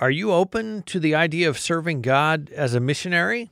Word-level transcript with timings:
Are 0.00 0.10
you 0.12 0.32
open 0.32 0.84
to 0.84 1.00
the 1.00 1.16
idea 1.16 1.48
of 1.48 1.58
serving 1.58 2.02
God 2.02 2.50
as 2.50 2.72
a 2.72 2.80
missionary? 2.80 3.50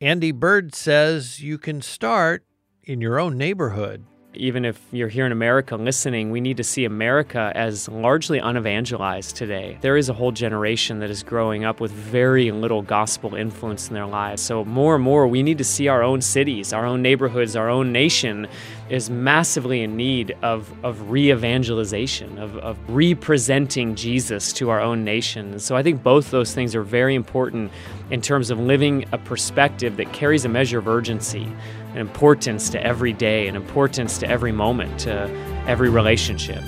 Andy 0.00 0.32
Byrd 0.32 0.74
says 0.74 1.40
you 1.40 1.58
can 1.58 1.80
start 1.80 2.44
in 2.82 3.00
your 3.00 3.20
own 3.20 3.38
neighborhood 3.38 4.04
even 4.38 4.64
if 4.64 4.80
you're 4.92 5.08
here 5.08 5.26
in 5.26 5.32
America 5.32 5.74
listening, 5.76 6.30
we 6.30 6.40
need 6.40 6.56
to 6.56 6.64
see 6.64 6.84
America 6.84 7.50
as 7.56 7.88
largely 7.88 8.38
unevangelized 8.38 9.34
today. 9.34 9.76
There 9.80 9.96
is 9.96 10.08
a 10.08 10.12
whole 10.12 10.30
generation 10.30 11.00
that 11.00 11.10
is 11.10 11.24
growing 11.24 11.64
up 11.64 11.80
with 11.80 11.90
very 11.90 12.52
little 12.52 12.80
gospel 12.82 13.34
influence 13.34 13.88
in 13.88 13.94
their 13.94 14.06
lives. 14.06 14.40
So, 14.40 14.64
more 14.64 14.94
and 14.94 15.02
more, 15.02 15.26
we 15.26 15.42
need 15.42 15.58
to 15.58 15.64
see 15.64 15.88
our 15.88 16.04
own 16.04 16.22
cities, 16.22 16.72
our 16.72 16.86
own 16.86 17.02
neighborhoods, 17.02 17.56
our 17.56 17.68
own 17.68 17.90
nation 17.90 18.46
is 18.88 19.10
massively 19.10 19.82
in 19.82 19.96
need 19.96 20.36
of, 20.42 20.72
of 20.84 21.10
re 21.10 21.32
evangelization, 21.32 22.38
of, 22.38 22.56
of 22.58 22.78
representing 22.88 23.96
Jesus 23.96 24.52
to 24.54 24.70
our 24.70 24.80
own 24.80 25.04
nation. 25.04 25.58
so, 25.58 25.74
I 25.74 25.82
think 25.82 26.02
both 26.04 26.30
those 26.30 26.54
things 26.54 26.76
are 26.76 26.82
very 26.82 27.16
important 27.16 27.72
in 28.10 28.22
terms 28.22 28.50
of 28.50 28.60
living 28.60 29.04
a 29.10 29.18
perspective 29.18 29.96
that 29.96 30.12
carries 30.12 30.44
a 30.44 30.48
measure 30.48 30.78
of 30.78 30.86
urgency 30.86 31.52
an 31.92 31.98
importance 31.98 32.70
to 32.70 32.84
every 32.84 33.12
day, 33.12 33.48
an 33.48 33.56
importance 33.56 34.18
to 34.18 34.28
every 34.28 34.52
moment, 34.52 35.00
to 35.00 35.28
every 35.66 35.90
relationship. 35.90 36.62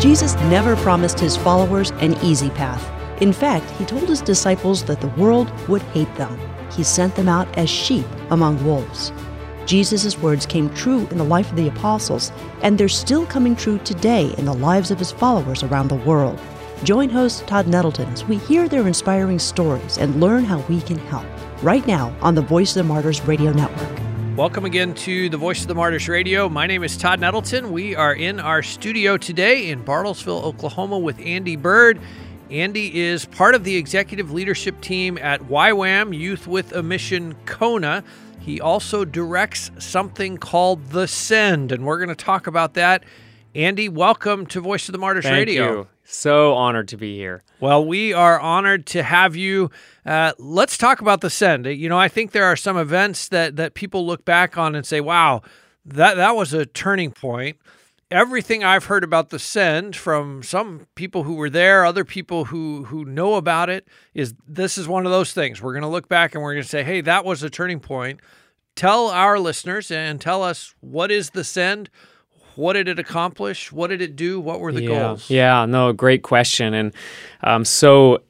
Jesus 0.00 0.34
never 0.48 0.76
promised 0.76 1.20
his 1.20 1.36
followers 1.36 1.90
an 2.00 2.14
easy 2.24 2.48
path. 2.50 2.88
In 3.20 3.34
fact, 3.34 3.68
he 3.72 3.84
told 3.84 4.08
his 4.08 4.22
disciples 4.22 4.84
that 4.84 5.02
the 5.02 5.08
world 5.08 5.52
would 5.68 5.82
hate 5.82 6.14
them. 6.16 6.38
He 6.72 6.82
sent 6.82 7.14
them 7.16 7.28
out 7.28 7.46
as 7.58 7.68
sheep 7.68 8.06
among 8.30 8.64
wolves. 8.64 9.12
Jesus' 9.66 10.18
words 10.18 10.46
came 10.46 10.72
true 10.74 11.06
in 11.10 11.18
the 11.18 11.24
life 11.24 11.50
of 11.50 11.56
the 11.56 11.68
apostles, 11.68 12.32
and 12.62 12.78
they're 12.78 12.88
still 12.88 13.26
coming 13.26 13.54
true 13.54 13.78
today 13.78 14.34
in 14.38 14.46
the 14.46 14.54
lives 14.54 14.90
of 14.90 14.98
his 14.98 15.12
followers 15.12 15.62
around 15.62 15.88
the 15.88 15.96
world. 15.96 16.40
Join 16.82 17.10
host 17.10 17.46
Todd 17.46 17.66
Nettleton 17.66 18.08
as 18.08 18.24
we 18.24 18.38
hear 18.38 18.66
their 18.66 18.86
inspiring 18.86 19.38
stories 19.38 19.98
and 19.98 20.18
learn 20.18 20.44
how 20.44 20.60
we 20.60 20.80
can 20.80 20.96
help 20.96 21.26
right 21.62 21.86
now 21.86 22.16
on 22.22 22.34
the 22.34 22.40
Voice 22.40 22.70
of 22.70 22.76
the 22.76 22.88
Martyrs 22.88 23.20
Radio 23.26 23.52
Network. 23.52 24.00
Welcome 24.34 24.64
again 24.64 24.94
to 24.94 25.28
the 25.28 25.36
Voice 25.36 25.60
of 25.60 25.68
the 25.68 25.74
Martyrs 25.74 26.08
Radio. 26.08 26.48
My 26.48 26.66
name 26.66 26.82
is 26.82 26.96
Todd 26.96 27.20
Nettleton. 27.20 27.70
We 27.70 27.94
are 27.94 28.14
in 28.14 28.40
our 28.40 28.62
studio 28.62 29.18
today 29.18 29.68
in 29.68 29.84
Bartlesville, 29.84 30.42
Oklahoma 30.42 30.98
with 30.98 31.20
Andy 31.20 31.54
Byrd. 31.54 32.00
Andy 32.50 32.98
is 32.98 33.26
part 33.26 33.54
of 33.54 33.64
the 33.64 33.76
executive 33.76 34.32
leadership 34.32 34.80
team 34.80 35.18
at 35.18 35.42
YWAM 35.42 36.18
Youth 36.18 36.46
with 36.46 36.72
a 36.72 36.82
Mission 36.82 37.34
Kona. 37.44 38.02
He 38.40 38.58
also 38.58 39.04
directs 39.04 39.70
something 39.78 40.38
called 40.38 40.88
The 40.92 41.06
Send, 41.06 41.72
and 41.72 41.84
we're 41.84 41.98
going 41.98 42.08
to 42.08 42.14
talk 42.14 42.46
about 42.46 42.72
that. 42.72 43.04
Andy, 43.54 43.88
welcome 43.88 44.46
to 44.46 44.60
Voice 44.60 44.88
of 44.88 44.92
the 44.92 44.98
Martyrs 44.98 45.24
Thank 45.24 45.34
Radio. 45.34 45.72
You. 45.72 45.88
So 46.12 46.54
honored 46.54 46.88
to 46.88 46.96
be 46.96 47.16
here. 47.16 47.42
Well, 47.60 47.84
we 47.84 48.12
are 48.12 48.38
honored 48.40 48.84
to 48.86 49.02
have 49.04 49.36
you. 49.36 49.70
Uh, 50.04 50.32
let's 50.38 50.76
talk 50.76 51.00
about 51.00 51.20
the 51.20 51.30
send. 51.30 51.66
You 51.66 51.88
know, 51.88 51.98
I 51.98 52.08
think 52.08 52.32
there 52.32 52.46
are 52.46 52.56
some 52.56 52.76
events 52.76 53.28
that 53.28 53.56
that 53.56 53.74
people 53.74 54.04
look 54.04 54.24
back 54.24 54.58
on 54.58 54.74
and 54.74 54.84
say, 54.84 55.00
"Wow, 55.00 55.42
that 55.84 56.16
that 56.16 56.34
was 56.34 56.52
a 56.52 56.66
turning 56.66 57.12
point." 57.12 57.58
Everything 58.10 58.64
I've 58.64 58.86
heard 58.86 59.04
about 59.04 59.30
the 59.30 59.38
send 59.38 59.94
from 59.94 60.42
some 60.42 60.88
people 60.96 61.22
who 61.22 61.34
were 61.34 61.48
there, 61.48 61.84
other 61.84 62.04
people 62.04 62.46
who 62.46 62.84
who 62.84 63.04
know 63.04 63.34
about 63.34 63.70
it, 63.70 63.86
is 64.12 64.34
this 64.48 64.76
is 64.76 64.88
one 64.88 65.06
of 65.06 65.12
those 65.12 65.32
things. 65.32 65.62
We're 65.62 65.74
going 65.74 65.82
to 65.82 65.88
look 65.88 66.08
back 66.08 66.34
and 66.34 66.42
we're 66.42 66.54
going 66.54 66.64
to 66.64 66.68
say, 66.68 66.82
"Hey, 66.82 67.02
that 67.02 67.24
was 67.24 67.44
a 67.44 67.50
turning 67.50 67.78
point." 67.78 68.18
Tell 68.74 69.08
our 69.08 69.38
listeners 69.38 69.92
and 69.92 70.20
tell 70.20 70.42
us 70.42 70.74
what 70.80 71.12
is 71.12 71.30
the 71.30 71.44
send 71.44 71.88
what 72.60 72.74
did 72.74 72.88
it 72.88 72.98
accomplish? 72.98 73.72
What 73.72 73.88
did 73.88 74.02
it 74.02 74.14
do? 74.14 74.38
What 74.38 74.60
were 74.60 74.70
the 74.70 74.82
yeah. 74.82 74.88
goals? 74.88 75.30
Yeah, 75.30 75.64
no, 75.64 75.92
great 75.94 76.22
question. 76.22 76.74
And 76.74 76.94
um, 77.42 77.64
so, 77.64 78.22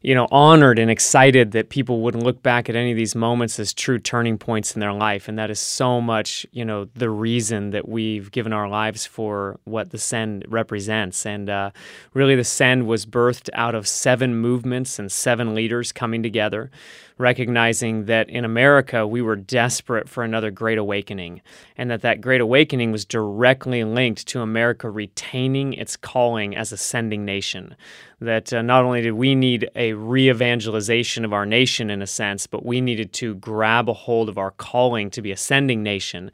you 0.00 0.14
know, 0.14 0.26
honored 0.30 0.78
and 0.78 0.90
excited 0.90 1.52
that 1.52 1.68
people 1.68 2.00
would 2.00 2.14
look 2.14 2.42
back 2.42 2.70
at 2.70 2.76
any 2.76 2.92
of 2.92 2.96
these 2.96 3.14
moments 3.14 3.60
as 3.60 3.74
true 3.74 3.98
turning 3.98 4.38
points 4.38 4.74
in 4.74 4.80
their 4.80 4.92
life. 4.94 5.28
And 5.28 5.38
that 5.38 5.50
is 5.50 5.60
so 5.60 6.00
much, 6.00 6.46
you 6.50 6.64
know, 6.64 6.86
the 6.94 7.10
reason 7.10 7.70
that 7.70 7.86
we've 7.86 8.30
given 8.30 8.54
our 8.54 8.68
lives 8.68 9.04
for 9.04 9.60
what 9.64 9.90
the 9.90 9.98
Send 9.98 10.46
represents. 10.48 11.26
And 11.26 11.50
uh, 11.50 11.70
really, 12.14 12.36
the 12.36 12.44
Send 12.44 12.86
was 12.86 13.04
birthed 13.04 13.50
out 13.52 13.74
of 13.74 13.86
seven 13.86 14.34
movements 14.34 14.98
and 14.98 15.12
seven 15.12 15.54
leaders 15.54 15.92
coming 15.92 16.22
together 16.22 16.70
recognizing 17.16 18.06
that 18.06 18.28
in 18.28 18.44
America 18.44 19.06
we 19.06 19.22
were 19.22 19.36
desperate 19.36 20.08
for 20.08 20.24
another 20.24 20.50
great 20.50 20.78
awakening 20.78 21.40
and 21.76 21.88
that 21.90 22.02
that 22.02 22.20
great 22.20 22.40
awakening 22.40 22.90
was 22.90 23.04
directly 23.04 23.84
linked 23.84 24.26
to 24.26 24.40
America 24.40 24.90
retaining 24.90 25.74
its 25.74 25.96
calling 25.96 26.56
as 26.56 26.72
a 26.72 26.76
sending 26.76 27.24
nation. 27.24 27.76
That 28.20 28.52
uh, 28.52 28.62
not 28.62 28.84
only 28.84 29.02
did 29.02 29.12
we 29.12 29.34
need 29.36 29.70
a 29.76 29.92
re-evangelization 29.92 31.24
of 31.24 31.32
our 31.32 31.46
nation 31.46 31.88
in 31.88 32.02
a 32.02 32.06
sense 32.06 32.48
but 32.48 32.66
we 32.66 32.80
needed 32.80 33.12
to 33.14 33.36
grab 33.36 33.88
a 33.88 33.92
hold 33.92 34.28
of 34.28 34.36
our 34.36 34.50
calling 34.50 35.08
to 35.10 35.22
be 35.22 35.30
a 35.30 35.36
sending 35.36 35.84
nation. 35.84 36.32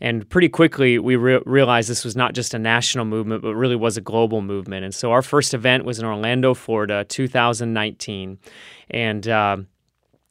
And 0.00 0.28
pretty 0.30 0.48
quickly 0.48 0.98
we 0.98 1.16
re- 1.16 1.42
realized 1.44 1.90
this 1.90 2.04
was 2.04 2.16
not 2.16 2.32
just 2.32 2.54
a 2.54 2.58
national 2.58 3.04
movement 3.04 3.42
but 3.42 3.54
really 3.54 3.76
was 3.76 3.98
a 3.98 4.02
global 4.02 4.40
movement. 4.40 4.84
And 4.84 4.94
so 4.94 5.12
our 5.12 5.22
first 5.22 5.52
event 5.52 5.84
was 5.84 5.98
in 5.98 6.06
Orlando 6.06 6.54
Florida 6.54 7.04
2019 7.04 8.38
and 8.90 9.28
uh, 9.28 9.56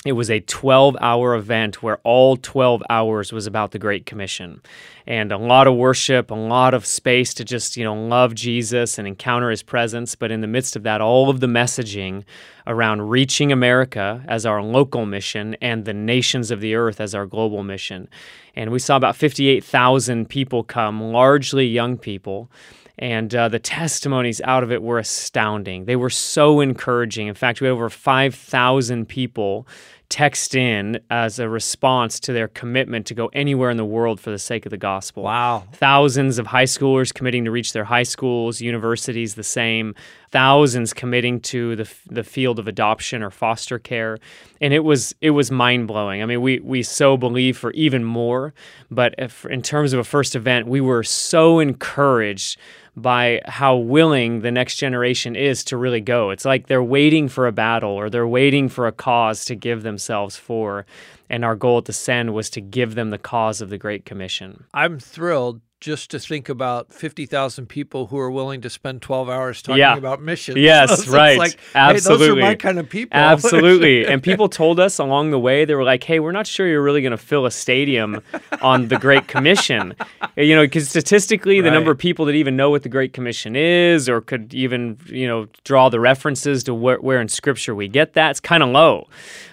it 0.04 0.14
was 0.14 0.32
a 0.32 0.40
12 0.40 0.98
hour 1.00 1.36
event 1.36 1.84
where 1.84 2.00
all 2.04 2.36
12 2.36 2.82
hours 2.90 3.32
was 3.32 3.46
about 3.46 3.70
the 3.70 3.78
Great 3.78 4.08
Commission 4.08 4.60
and 5.06 5.32
a 5.32 5.38
lot 5.38 5.68
of 5.68 5.76
worship, 5.76 6.32
a 6.32 6.36
lot 6.36 6.74
of 6.74 6.88
space 6.88 7.36
to 7.36 7.46
just, 7.46 7.78
you 7.78 7.84
know, 7.84 7.94
love 7.94 8.34
Jesus 8.34 8.98
and 8.98 9.08
encounter 9.08 9.52
his 9.52 9.62
presence. 9.62 10.16
But 10.16 10.32
in 10.32 10.42
the 10.42 10.48
midst 10.48 10.76
of 10.76 10.84
that, 10.84 11.02
all 11.02 11.30
of 11.30 11.40
the 11.40 11.48
messaging 11.48 12.24
around 12.66 13.10
reaching 13.10 13.52
America 13.52 14.24
as 14.28 14.44
our 14.44 14.64
local 14.64 15.06
mission 15.06 15.56
and 15.62 15.86
the 15.86 15.94
nations 15.94 16.50
of 16.50 16.62
the 16.62 16.74
earth 16.74 17.00
as 17.00 17.14
our 17.14 17.28
global 17.28 17.64
mission. 17.64 18.10
And 18.56 18.72
we 18.72 18.80
saw 18.80 18.96
about 18.96 19.16
58,000 19.16 20.28
people 20.30 20.64
come, 20.64 21.12
largely 21.12 21.68
young 21.68 21.98
people 21.98 22.50
and 22.98 23.34
uh, 23.34 23.50
the 23.50 23.60
testimonies 23.60 24.42
out 24.44 24.64
of 24.64 24.72
it 24.72 24.82
were 24.82 25.00
astounding. 25.00 25.86
They 25.86 25.96
were 25.96 26.10
so 26.10 26.60
encouraging. 26.60 27.28
In 27.28 27.36
fact, 27.36 27.62
we 27.62 27.68
had 27.68 27.74
over 27.74 27.90
5,000 27.90 29.08
people 29.08 29.68
text 30.12 30.56
in 30.56 31.00
as 31.10 31.40
a 31.40 31.48
response 31.48 32.20
to 32.20 32.34
their 32.34 32.50
commitment 32.50 33.06
to 33.06 33.14
go 33.14 33.28
anywhere 33.28 33.70
in 33.70 33.78
the 33.78 33.86
world 33.86 34.20
for 34.20 34.30
the 34.30 34.38
sake 34.38 34.66
of 34.66 34.70
the 34.70 34.78
gospel. 34.78 35.24
Wow. 35.24 35.64
Thousands 35.72 36.38
of 36.38 36.48
high 36.48 36.66
schoolers 36.66 37.14
committing 37.14 37.46
to 37.46 37.52
reach 37.52 37.72
their 37.72 37.86
high 37.86 38.04
schools, 38.04 38.60
universities 38.60 39.36
the 39.36 39.44
same, 39.44 39.96
thousands 40.30 40.94
committing 40.94 41.40
to 41.40 41.78
the 41.78 41.90
the 42.08 42.26
field 42.26 42.60
of 42.60 42.68
adoption 42.68 43.24
or 43.24 43.32
foster 43.32 43.80
care. 43.80 44.18
And 44.60 44.74
it 44.74 44.84
was 44.84 45.16
it 45.22 45.32
was 45.32 45.50
mind-blowing. 45.50 46.22
I 46.22 46.26
mean, 46.26 46.42
we 46.42 46.60
we 46.60 46.84
so 46.84 47.16
believe 47.16 47.58
for 47.58 47.72
even 47.72 48.04
more, 48.04 48.54
but 48.92 49.16
if, 49.18 49.46
in 49.46 49.62
terms 49.62 49.94
of 49.94 50.00
a 50.00 50.04
first 50.04 50.36
event, 50.36 50.68
we 50.68 50.82
were 50.82 51.04
so 51.04 51.60
encouraged 51.60 52.60
by 52.96 53.42
how 53.46 53.78
willing 53.78 54.42
the 54.42 54.52
next 54.52 54.76
generation 54.76 55.36
is 55.36 55.64
to 55.66 55.78
really 55.78 56.02
go. 56.02 56.30
It's 56.30 56.46
like 56.46 56.68
they're 56.68 56.84
waiting 56.84 57.30
for 57.30 57.48
a 57.48 57.52
battle 57.52 57.92
or 57.92 58.10
they're 58.10 58.28
waiting 58.28 58.70
for 58.70 58.88
a 58.88 58.92
cause 58.92 59.46
to 59.46 59.56
give 59.56 59.84
themselves 59.84 60.36
for. 60.36 60.86
And 61.30 61.46
our 61.46 61.56
goal 61.56 61.78
at 61.78 61.86
the 61.86 61.94
Send 61.94 62.34
was 62.34 62.50
to 62.52 62.62
give 62.62 62.96
them 62.96 63.10
the 63.10 63.18
cause 63.18 63.62
of 63.62 63.70
the 63.70 63.78
Great 63.78 64.06
Commission. 64.06 64.66
I'm 64.74 65.00
thrilled 65.00 65.62
just 65.82 66.12
to 66.12 66.20
think 66.20 66.48
about 66.48 66.94
50,000 66.94 67.66
people 67.66 68.08
who 68.08 68.18
are 68.20 68.30
willing 68.30 68.62
to 68.62 68.70
spend 68.70 69.02
12 69.02 69.30
hours 69.30 69.64
talking 69.64 69.80
yeah. 69.80 69.98
about 69.98 70.22
missions. 70.22 70.58
Yes, 70.58 71.06
so 71.06 71.12
right. 71.12 71.40
Like, 71.40 71.58
Absolutely. 71.74 72.26
Hey, 72.26 72.30
those 72.30 72.38
are 72.38 72.42
my 72.50 72.56
kind 72.56 72.80
of 72.80 72.88
people. 72.88 73.18
Absolutely. 73.18 74.06
and 74.08 74.22
people 74.22 74.48
told 74.48 74.80
us 74.80 75.00
along 75.00 75.32
the 75.32 75.40
way, 75.40 75.66
they 75.66 75.74
were 75.74 75.84
like, 75.84 76.04
hey, 76.04 76.20
we're 76.20 76.32
not 76.32 76.46
sure 76.46 76.68
you're 76.68 76.84
really 76.84 77.02
going 77.02 77.12
to 77.12 77.18
fill 77.18 77.48
a 77.48 77.52
stadium 77.52 78.22
on 78.62 78.90
the 78.90 78.98
Great 78.98 79.28
Commission. 79.28 79.96
you 80.38 80.56
know, 80.56 80.62
because 80.62 80.88
statistically, 80.88 81.60
right. 81.60 81.66
the 81.66 81.72
number 81.72 81.90
of 81.90 81.98
people 81.98 82.26
that 82.26 82.36
even 82.36 82.56
know 82.56 82.70
what 82.70 82.84
the 82.84 82.90
Great 82.90 83.14
Commission 83.14 83.56
is 83.56 84.08
or 84.08 84.22
could 84.22 84.54
even, 84.54 85.00
you 85.08 85.28
know, 85.28 85.48
draw 85.64 85.90
the 85.90 86.00
references 86.00 86.64
to 86.66 86.76
where, 86.76 87.02
where 87.02 87.20
in 87.20 87.28
Scripture 87.28 87.74
we 87.74 87.88
get 87.88 88.14
that, 88.14 88.30
it's 88.30 88.40
kind 88.40 88.62
of 88.62 88.70
low. 88.70 89.08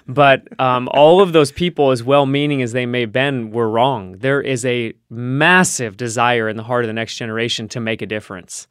But 0.09 0.59
um, 0.59 0.89
all 0.93 1.21
of 1.21 1.33
those 1.33 1.53
people, 1.53 1.91
as 1.91 2.03
well 2.03 2.25
meaning 2.25 2.63
as 2.63 2.73
they 2.73 2.87
may 2.87 3.03
have 3.03 3.13
been, 3.13 3.51
were 3.51 3.69
wrong. 3.69 4.17
There 4.19 4.41
is 4.41 4.65
a 4.65 4.95
massive 5.11 5.97
desire 5.97 6.49
in 6.49 6.57
the 6.57 6.63
heart 6.63 6.85
of 6.85 6.89
the 6.89 6.95
next 6.95 7.17
generation 7.17 7.69
to 7.69 7.81
make 7.81 8.03
a 8.03 8.07
difference. 8.07 8.67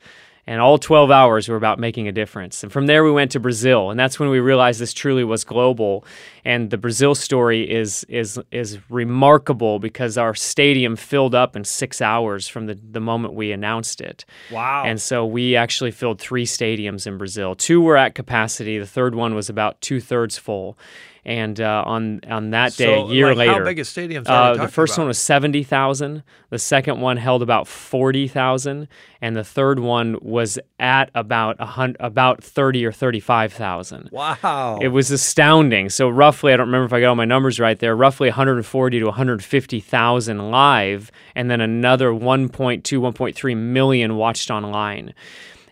And 0.50 0.62
all 0.62 0.78
12 0.78 1.12
hours 1.12 1.50
were 1.50 1.58
about 1.58 1.78
making 1.78 2.08
a 2.08 2.14
difference. 2.14 2.64
And 2.64 2.72
from 2.72 2.86
there, 2.86 3.04
we 3.04 3.12
went 3.12 3.32
to 3.32 3.40
Brazil. 3.40 3.92
And 3.92 4.00
that's 4.00 4.18
when 4.18 4.30
we 4.30 4.40
realized 4.40 4.80
this 4.80 4.94
truly 4.94 5.26
was 5.26 5.44
global. 5.44 6.06
And 6.48 6.70
the 6.70 6.78
Brazil 6.78 7.14
story 7.14 7.70
is 7.70 8.06
is 8.08 8.40
is 8.52 8.80
remarkable 8.90 9.80
because 9.80 10.18
our 10.18 10.34
stadium 10.34 10.96
filled 10.96 11.36
up 11.36 11.58
in 11.58 11.66
six 11.66 12.02
hours 12.02 12.48
from 12.48 12.68
the, 12.68 12.80
the 12.92 13.02
moment 13.02 13.34
we 13.34 13.52
announced 13.52 14.00
it. 14.00 14.24
Wow. 14.50 14.84
And 14.86 15.02
so 15.02 15.26
we 15.26 15.58
actually 15.58 15.92
filled 15.92 16.22
three 16.22 16.46
stadiums 16.46 17.06
in 17.06 17.18
Brazil. 17.18 17.54
Two 17.54 17.82
were 17.82 17.98
at 17.98 18.16
capacity. 18.16 18.80
The 18.80 18.88
third 18.88 19.14
one 19.14 19.36
was 19.36 19.50
about 19.50 19.82
two 19.82 20.00
thirds 20.00 20.38
full. 20.38 20.78
And 21.26 21.60
uh, 21.60 21.84
on 21.86 22.22
on 22.30 22.52
that 22.52 22.78
day, 22.78 22.96
so, 22.96 23.08
a 23.08 23.14
year 23.14 23.28
like, 23.28 23.50
later, 23.50 23.52
how 23.52 23.66
big 23.66 23.80
a 23.80 23.84
stadiums 23.84 24.30
uh, 24.30 24.56
the 24.56 24.70
first 24.70 24.92
talking 24.92 25.02
one 25.02 25.08
was 25.10 25.20
seventy 25.20 25.64
thousand. 25.64 26.24
The 26.52 26.60
second 26.60 27.02
one 27.02 27.18
held 27.18 27.42
about 27.42 27.68
forty 27.68 28.30
thousand, 28.30 28.88
and 29.20 29.36
the 29.36 29.44
third 29.44 29.80
one 29.80 30.18
was 30.22 30.58
at 30.80 31.10
about 31.14 31.58
a 31.60 31.66
hundred, 31.66 31.98
about 32.00 32.42
thirty 32.42 32.86
or 32.86 32.94
thirty-five 32.94 33.52
thousand. 33.52 34.08
Wow. 34.14 34.80
It 34.82 34.88
was 34.88 35.12
astounding. 35.12 35.90
So 35.90 36.08
roughly, 36.38 36.54
I 36.54 36.58
don't 36.58 36.68
remember 36.68 36.86
if 36.86 36.94
I 36.94 37.00
got 37.00 37.10
all 37.10 37.16
my 37.16 37.26
numbers 37.26 37.60
right 37.60 37.80
there. 37.80 37.96
Roughly 37.96 38.28
140 38.28 39.00
to 39.00 39.06
150,000 39.06 40.52
live, 40.52 41.12
and 41.34 41.50
then 41.50 41.62
another 41.62 42.12
1.2, 42.12 42.84
1.3 42.84 43.58
million 43.58 44.18
watched 44.18 44.52
online. 44.52 45.16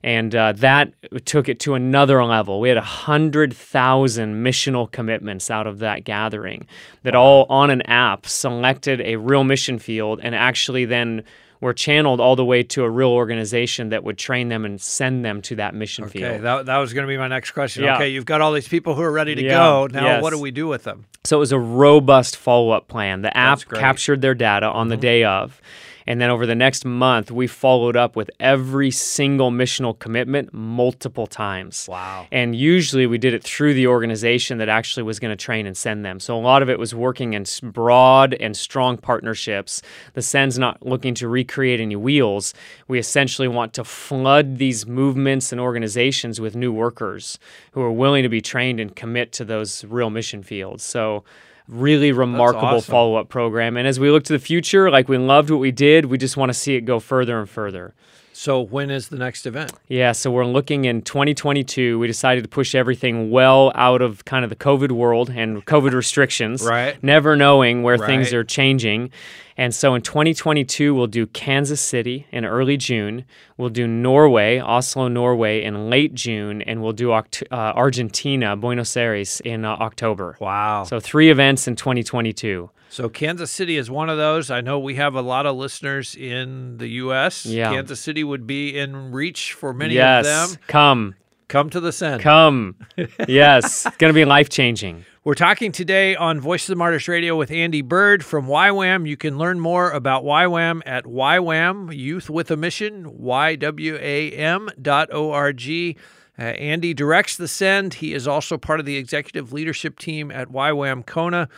And 0.04 0.34
uh, 0.34 0.54
that 0.54 0.92
took 1.26 1.50
it 1.50 1.60
to 1.62 1.76
another 1.76 2.24
level. 2.26 2.60
We 2.60 2.70
had 2.70 2.80
100,000 2.80 4.44
missional 4.44 4.92
commitments 4.92 5.52
out 5.52 5.68
of 5.68 5.78
that 5.80 6.04
gathering 6.04 6.66
that 7.04 7.14
all 7.14 7.46
on 7.48 7.70
an 7.70 7.84
app 7.84 8.26
selected 8.26 9.02
a 9.02 9.18
real 9.18 9.44
mission 9.44 9.78
field 9.78 10.20
and 10.24 10.34
actually 10.34 10.86
then 10.86 11.24
were 11.62 11.74
channeled 11.74 12.20
all 12.20 12.36
the 12.36 12.46
way 12.46 12.64
to 12.64 12.84
a 12.84 12.90
real 12.90 13.10
organization 13.10 13.90
that 13.90 14.04
would 14.04 14.18
train 14.18 14.50
them 14.50 14.66
and 14.66 14.80
send 14.80 15.24
them 15.24 15.42
to 15.44 15.56
that 15.56 15.74
mission 15.74 16.06
Okay, 16.06 16.20
field. 16.20 16.32
Okay, 16.32 16.42
that, 16.42 16.66
that 16.66 16.78
was 16.78 16.94
going 16.94 17.06
to 17.06 17.08
be 17.08 17.18
my 17.18 17.28
next 17.28 17.52
question. 17.52 17.84
Yeah. 17.84 17.96
Okay, 17.96 18.10
you've 18.10 18.26
got 18.26 18.42
all 18.42 18.54
these 18.54 18.68
people 18.68 18.96
who 18.96 19.02
are 19.02 19.12
ready 19.12 19.36
to 19.36 19.44
Yeah, 19.44 19.52
go. 19.52 19.88
Now, 19.88 20.22
what 20.22 20.32
do 20.32 20.40
we 20.40 20.52
do 20.52 20.68
with 20.68 20.84
them? 20.84 21.06
So 21.24 21.38
it 21.38 21.40
was 21.40 21.52
a 21.52 21.60
robust 21.60 22.38
follow 22.38 22.72
up 22.72 22.88
plan. 22.88 23.22
The 23.22 23.36
app 23.36 23.62
captured 23.70 24.22
their 24.22 24.36
data 24.36 24.68
on 24.68 24.90
the 24.90 24.96
mm-hmm. 24.96 25.02
day 25.02 25.24
of. 25.24 25.62
And 26.08 26.22
then 26.22 26.30
over 26.30 26.46
the 26.46 26.56
next 26.56 26.86
month, 26.86 27.32
we 27.32 27.48
followed 27.48 27.96
up 27.96 28.16
with 28.16 28.30
every 28.40 28.92
single 28.92 29.52
missional 29.52 29.98
commitment 29.98 30.54
multiple 30.54 31.28
times. 31.28 31.88
Wow. 31.90 32.28
And 32.32 32.56
usually 32.56 33.08
we 33.08 33.18
did 33.18 33.34
it 33.34 33.44
through 33.44 33.74
the 33.74 33.88
organization 33.88 34.58
that 34.60 34.70
actually 34.70 35.04
was 35.04 35.20
going 35.20 35.36
to 35.36 35.44
train 35.44 35.66
and 35.66 35.76
send 35.76 36.06
them. 36.06 36.20
So 36.20 36.38
a 36.38 36.40
lot 36.40 36.62
of 36.62 36.70
it 36.70 36.78
was 36.78 36.94
working 36.94 37.34
in 37.34 37.46
broad 37.64 38.34
and 38.36 38.56
strong 38.56 38.98
partnerships. 38.98 39.82
The 40.14 40.22
Send's 40.22 40.60
not 40.60 40.86
looking 40.86 41.16
to 41.16 41.28
recreate 41.28 41.80
any 41.80 41.96
wheels. 41.96 42.54
We 42.88 43.00
essentially 43.00 43.48
want 43.48 43.74
to 43.74 43.84
flood 43.84 44.58
these 44.58 44.86
movements 44.86 45.52
and 45.52 45.60
organizations 45.60 46.40
with 46.40 46.56
new 46.56 46.72
workers 46.72 47.40
who 47.72 47.82
are 47.82 47.92
willing 47.92 48.24
to 48.24 48.30
be 48.30 48.42
trained 48.42 48.80
and 48.80 48.96
commit 48.96 49.32
to 49.34 49.46
those 49.46 49.84
real 49.86 50.10
mission 50.10 50.44
fields. 50.44 50.84
So 50.84 51.24
really 51.68 52.12
remarkable 52.12 52.66
awesome. 52.66 52.92
follow-up 52.92 53.30
program. 53.30 53.78
And 53.78 53.88
as 53.88 54.00
we 54.00 54.12
look 54.12 54.24
to 54.26 54.34
the 54.34 54.40
future, 54.40 54.90
like 54.92 55.10
we 55.10 55.18
loved 55.18 55.50
what 55.50 55.60
we 55.60 55.72
did, 55.72 56.06
we 56.06 56.18
just 56.18 56.38
want 56.38 56.50
to 56.50 56.54
see 56.54 56.76
it 56.76 56.82
go 56.82 57.00
further 57.00 57.40
and 57.40 57.50
further. 57.50 57.94
So, 58.38 58.60
when 58.60 58.90
is 58.92 59.08
the 59.08 59.16
next 59.16 59.46
event? 59.46 59.72
Yeah, 59.88 60.12
so 60.12 60.30
we're 60.30 60.46
looking 60.46 60.84
in 60.84 61.04
2022. 61.04 61.98
We 61.98 62.06
decided 62.06 62.44
to 62.44 62.50
push 62.50 62.76
everything 62.76 63.32
well 63.32 63.72
out 63.76 64.02
of 64.02 64.26
kind 64.26 64.44
of 64.44 64.50
the 64.50 64.58
COVID 64.58 64.92
world 64.92 65.30
and 65.30 65.66
COVID 65.66 65.94
restrictions, 65.94 66.62
Right. 66.62 67.02
Never 67.02 67.38
knowing 67.38 67.82
where 67.82 67.98
things 67.98 68.34
are 68.34 68.44
changing. 68.44 69.12
And 69.58 69.74
so 69.74 69.96
in 69.96 70.02
2022, 70.02 70.94
we'll 70.94 71.08
do 71.08 71.28
Kansas 71.28 71.80
City 71.80 72.28
in 72.32 72.44
early 72.44 72.76
June. 72.78 73.24
We'll 73.58 73.70
do 73.70 73.88
Norway, 73.88 74.60
Oslo, 74.60 75.08
Norway 75.08 75.64
in 75.64 75.90
late 75.90 76.14
June, 76.14 76.62
and 76.62 76.82
we'll 76.82 76.94
do 76.94 77.08
Oct- 77.08 77.44
uh, 77.52 77.74
Argentina, 77.76 78.58
Buenos 78.58 78.98
Aires 78.98 79.42
in 79.46 79.64
uh, 79.64 79.70
October. 79.70 80.36
Wow. 80.42 80.84
So 80.84 81.00
three 81.00 81.30
events 81.32 81.68
in 81.68 81.76
2022. 81.76 82.70
So 82.90 83.10
Kansas 83.10 83.52
City 83.52 83.78
is 83.78 83.90
one 83.90 84.10
of 84.10 84.18
those. 84.18 84.52
I 84.52 84.62
know 84.62 84.80
we 84.80 84.96
have 84.96 85.16
a 85.16 85.22
lot 85.22 85.46
of 85.46 85.56
listeners 85.56 86.16
in 86.16 86.78
the 86.78 86.88
U.S. 86.88 87.46
Yeah. 87.46 87.72
Kansas 87.72 88.00
City 88.00 88.24
would 88.24 88.46
be 88.48 88.78
in 88.78 89.12
reach 89.12 89.54
for 89.54 89.74
many 89.74 89.96
yes, 89.96 90.26
of 90.26 90.52
them. 90.52 90.60
come, 90.68 91.16
Come 91.48 91.70
to 91.72 91.80
the 91.80 91.92
Send. 91.92 92.22
come. 92.22 92.76
yes, 93.28 93.86
it's 93.86 93.98
going 93.98 94.12
to 94.12 94.16
be 94.16 94.26
life 94.26 94.50
changing. 94.50 95.06
We're 95.26 95.34
talking 95.34 95.72
today 95.72 96.16
on 96.16 96.40
Voice 96.40 96.66
of 96.66 96.74
the 96.74 96.76
Martyrs 96.76 97.08
Radio 97.08 97.36
with 97.36 97.50
Andy 97.50 97.82
Byrd 97.82 98.24
from 98.24 98.46
YWAM. 98.46 99.10
You 99.10 99.18
can 99.18 99.40
learn 99.40 99.60
more 99.60 99.90
about 99.90 100.24
YWAM 100.24 100.84
at 100.86 101.06
YWAM, 101.06 101.98
Youth 101.98 102.30
with 102.30 102.52
a 102.52 102.56
Mission, 102.56 103.18
Y-W-A-M 103.18 104.70
dot 104.80 105.10
O-R-G. 105.12 105.98
Uh, 106.38 106.42
Andy 106.44 106.94
directs 106.94 107.38
the 107.38 107.48
Send. 107.48 107.96
He 107.96 108.14
is 108.14 108.28
also 108.28 108.56
part 108.60 108.80
of 108.80 108.86
the 108.86 108.98
executive 108.98 109.52
leadership 109.52 109.98
team 109.98 110.30
at 110.30 110.50
YWAM 110.50 111.04
Kona. 111.08 111.50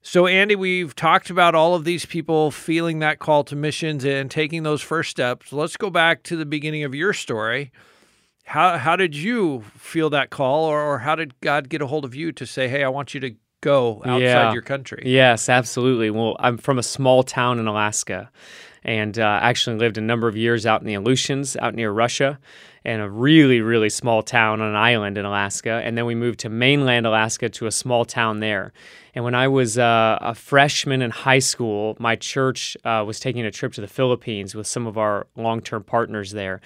So, 0.00 0.28
Andy, 0.28 0.54
we've 0.54 0.94
talked 0.94 1.28
about 1.28 1.56
all 1.56 1.74
of 1.74 1.82
these 1.82 2.06
people 2.06 2.52
feeling 2.52 3.00
that 3.00 3.18
call 3.18 3.42
to 3.42 3.56
missions 3.56 4.04
and 4.04 4.30
taking 4.30 4.62
those 4.62 4.80
first 4.80 5.10
steps. 5.10 5.52
Let's 5.52 5.76
go 5.76 5.90
back 5.90 6.22
to 6.22 6.36
the 6.36 6.46
beginning 6.46 6.84
of 6.84 6.94
your 6.94 7.12
story. 7.12 7.72
How, 8.46 8.78
how 8.78 8.94
did 8.94 9.16
you 9.16 9.64
feel 9.76 10.08
that 10.10 10.30
call, 10.30 10.64
or, 10.64 10.80
or 10.80 10.98
how 11.00 11.16
did 11.16 11.38
God 11.40 11.68
get 11.68 11.82
a 11.82 11.86
hold 11.88 12.04
of 12.04 12.14
you 12.14 12.30
to 12.30 12.46
say, 12.46 12.68
hey, 12.68 12.84
I 12.84 12.88
want 12.88 13.12
you 13.12 13.18
to 13.20 13.34
go 13.60 13.96
outside 14.04 14.20
Yeah. 14.20 14.52
your 14.52 14.62
country? 14.62 15.02
Yes, 15.04 15.48
absolutely. 15.48 16.10
Well, 16.10 16.36
I'm 16.38 16.56
from 16.56 16.78
a 16.78 16.82
small 16.84 17.24
town 17.24 17.58
in 17.58 17.66
Alaska 17.66 18.30
and 18.84 19.18
uh, 19.18 19.40
actually 19.42 19.78
lived 19.78 19.98
a 19.98 20.00
number 20.00 20.28
of 20.28 20.36
years 20.36 20.64
out 20.64 20.80
in 20.80 20.86
the 20.86 20.94
Aleutians, 20.94 21.56
out 21.56 21.74
near 21.74 21.90
Russia, 21.90 22.38
in 22.84 23.00
a 23.00 23.10
really, 23.10 23.60
really 23.60 23.88
small 23.90 24.22
town 24.22 24.60
on 24.60 24.68
an 24.68 24.76
island 24.76 25.18
in 25.18 25.24
Alaska. 25.24 25.82
And 25.84 25.98
then 25.98 26.06
we 26.06 26.14
moved 26.14 26.38
to 26.40 26.48
mainland 26.48 27.04
Alaska 27.04 27.48
to 27.48 27.66
a 27.66 27.72
small 27.72 28.04
town 28.04 28.38
there. 28.38 28.72
And 29.12 29.24
when 29.24 29.34
I 29.34 29.48
was 29.48 29.76
uh, 29.76 30.18
a 30.20 30.36
freshman 30.36 31.02
in 31.02 31.10
high 31.10 31.40
school, 31.40 31.96
my 31.98 32.14
church 32.14 32.76
uh, 32.84 33.02
was 33.04 33.18
taking 33.18 33.44
a 33.44 33.50
trip 33.50 33.72
to 33.72 33.80
the 33.80 33.88
Philippines 33.88 34.54
with 34.54 34.68
some 34.68 34.86
of 34.86 34.96
our 34.96 35.26
long 35.34 35.62
term 35.62 35.82
partners 35.82 36.30
there. 36.30 36.60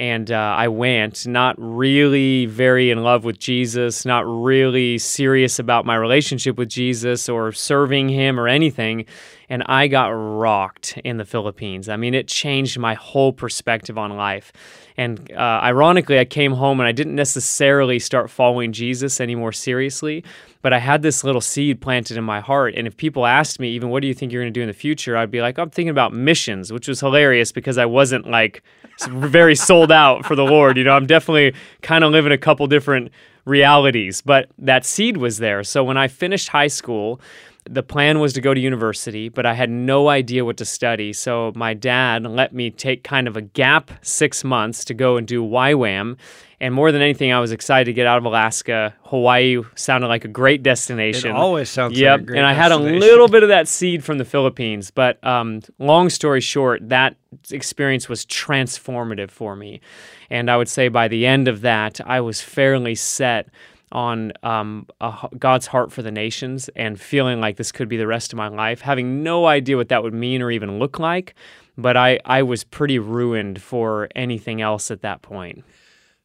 And 0.00 0.30
uh, 0.30 0.54
I 0.56 0.68
went, 0.68 1.26
not 1.26 1.56
really 1.58 2.46
very 2.46 2.90
in 2.90 3.02
love 3.02 3.22
with 3.22 3.38
Jesus, 3.38 4.06
not 4.06 4.24
really 4.26 4.96
serious 4.96 5.58
about 5.58 5.84
my 5.84 5.94
relationship 5.94 6.56
with 6.56 6.70
Jesus 6.70 7.28
or 7.28 7.52
serving 7.52 8.08
him 8.08 8.40
or 8.40 8.48
anything. 8.48 9.04
And 9.50 9.62
I 9.66 9.88
got 9.88 10.08
rocked 10.08 10.96
in 11.04 11.18
the 11.18 11.26
Philippines. 11.26 11.90
I 11.90 11.98
mean, 11.98 12.14
it 12.14 12.28
changed 12.28 12.78
my 12.78 12.94
whole 12.94 13.34
perspective 13.34 13.98
on 13.98 14.16
life. 14.16 14.54
And 14.96 15.30
uh, 15.32 15.60
ironically, 15.62 16.18
I 16.18 16.24
came 16.24 16.52
home 16.52 16.80
and 16.80 16.86
I 16.86 16.92
didn't 16.92 17.14
necessarily 17.14 17.98
start 17.98 18.30
following 18.30 18.72
Jesus 18.72 19.20
any 19.20 19.34
more 19.34 19.52
seriously, 19.52 20.24
but 20.62 20.72
I 20.72 20.78
had 20.78 21.02
this 21.02 21.24
little 21.24 21.40
seed 21.40 21.80
planted 21.80 22.16
in 22.16 22.24
my 22.24 22.40
heart. 22.40 22.74
And 22.76 22.86
if 22.86 22.96
people 22.96 23.26
asked 23.26 23.58
me, 23.60 23.70
even, 23.70 23.88
what 23.88 24.02
do 24.02 24.08
you 24.08 24.14
think 24.14 24.32
you're 24.32 24.42
going 24.42 24.52
to 24.52 24.58
do 24.58 24.62
in 24.62 24.68
the 24.68 24.74
future? 24.74 25.16
I'd 25.16 25.30
be 25.30 25.40
like, 25.40 25.58
I'm 25.58 25.70
thinking 25.70 25.90
about 25.90 26.12
missions, 26.12 26.72
which 26.72 26.88
was 26.88 27.00
hilarious 27.00 27.52
because 27.52 27.78
I 27.78 27.86
wasn't 27.86 28.28
like 28.28 28.62
very 29.08 29.54
sold 29.54 29.90
out 29.90 30.26
for 30.26 30.36
the 30.36 30.44
Lord. 30.44 30.76
You 30.76 30.84
know, 30.84 30.92
I'm 30.92 31.06
definitely 31.06 31.54
kind 31.82 32.04
of 32.04 32.12
living 32.12 32.32
a 32.32 32.38
couple 32.38 32.66
different 32.66 33.10
realities, 33.44 34.20
but 34.20 34.50
that 34.58 34.84
seed 34.84 35.16
was 35.16 35.38
there. 35.38 35.64
So 35.64 35.82
when 35.82 35.96
I 35.96 36.08
finished 36.08 36.48
high 36.48 36.66
school, 36.66 37.20
the 37.64 37.82
plan 37.82 38.20
was 38.20 38.32
to 38.34 38.40
go 38.40 38.54
to 38.54 38.60
university, 38.60 39.28
but 39.28 39.46
I 39.46 39.54
had 39.54 39.70
no 39.70 40.08
idea 40.08 40.44
what 40.44 40.56
to 40.58 40.64
study. 40.64 41.12
So 41.12 41.52
my 41.54 41.74
dad 41.74 42.24
let 42.24 42.54
me 42.54 42.70
take 42.70 43.04
kind 43.04 43.28
of 43.28 43.36
a 43.36 43.42
gap 43.42 43.90
six 44.02 44.44
months 44.44 44.84
to 44.86 44.94
go 44.94 45.16
and 45.16 45.26
do 45.26 45.42
YWAM. 45.42 46.16
And 46.62 46.74
more 46.74 46.92
than 46.92 47.00
anything, 47.00 47.32
I 47.32 47.40
was 47.40 47.52
excited 47.52 47.86
to 47.86 47.94
get 47.94 48.06
out 48.06 48.18
of 48.18 48.26
Alaska. 48.26 48.94
Hawaii 49.04 49.62
sounded 49.76 50.08
like 50.08 50.26
a 50.26 50.28
great 50.28 50.62
destination. 50.62 51.30
It 51.30 51.36
always 51.36 51.70
sounds 51.70 51.98
Yep, 51.98 52.12
like 52.12 52.20
a 52.20 52.24
great 52.24 52.38
and 52.38 52.46
I 52.46 52.52
had 52.52 52.70
a 52.70 52.76
little 52.76 53.28
bit 53.28 53.42
of 53.42 53.48
that 53.48 53.66
seed 53.66 54.04
from 54.04 54.18
the 54.18 54.26
Philippines, 54.26 54.90
but 54.90 55.24
um, 55.24 55.62
long 55.78 56.10
story 56.10 56.42
short, 56.42 56.86
that 56.90 57.16
experience 57.50 58.10
was 58.10 58.26
transformative 58.26 59.30
for 59.30 59.56
me, 59.56 59.80
and 60.28 60.50
I 60.50 60.58
would 60.58 60.68
say 60.68 60.88
by 60.88 61.08
the 61.08 61.24
end 61.24 61.48
of 61.48 61.62
that, 61.62 61.98
I 62.06 62.20
was 62.20 62.42
fairly 62.42 62.94
set 62.94 63.48
on 63.92 64.32
um, 64.42 64.86
a 65.00 65.28
God's 65.38 65.66
heart 65.66 65.90
for 65.90 66.02
the 66.02 66.12
nations 66.12 66.68
and 66.76 67.00
feeling 67.00 67.40
like 67.40 67.56
this 67.56 67.72
could 67.72 67.88
be 67.88 67.96
the 67.96 68.06
rest 68.06 68.32
of 68.32 68.36
my 68.36 68.48
life, 68.48 68.82
having 68.82 69.22
no 69.22 69.46
idea 69.46 69.76
what 69.76 69.88
that 69.88 70.02
would 70.02 70.14
mean 70.14 70.42
or 70.42 70.50
even 70.50 70.78
look 70.78 70.98
like, 70.98 71.34
but 71.78 71.96
I 71.96 72.20
I 72.26 72.42
was 72.42 72.64
pretty 72.64 72.98
ruined 72.98 73.62
for 73.62 74.08
anything 74.14 74.60
else 74.60 74.90
at 74.90 75.00
that 75.00 75.22
point. 75.22 75.64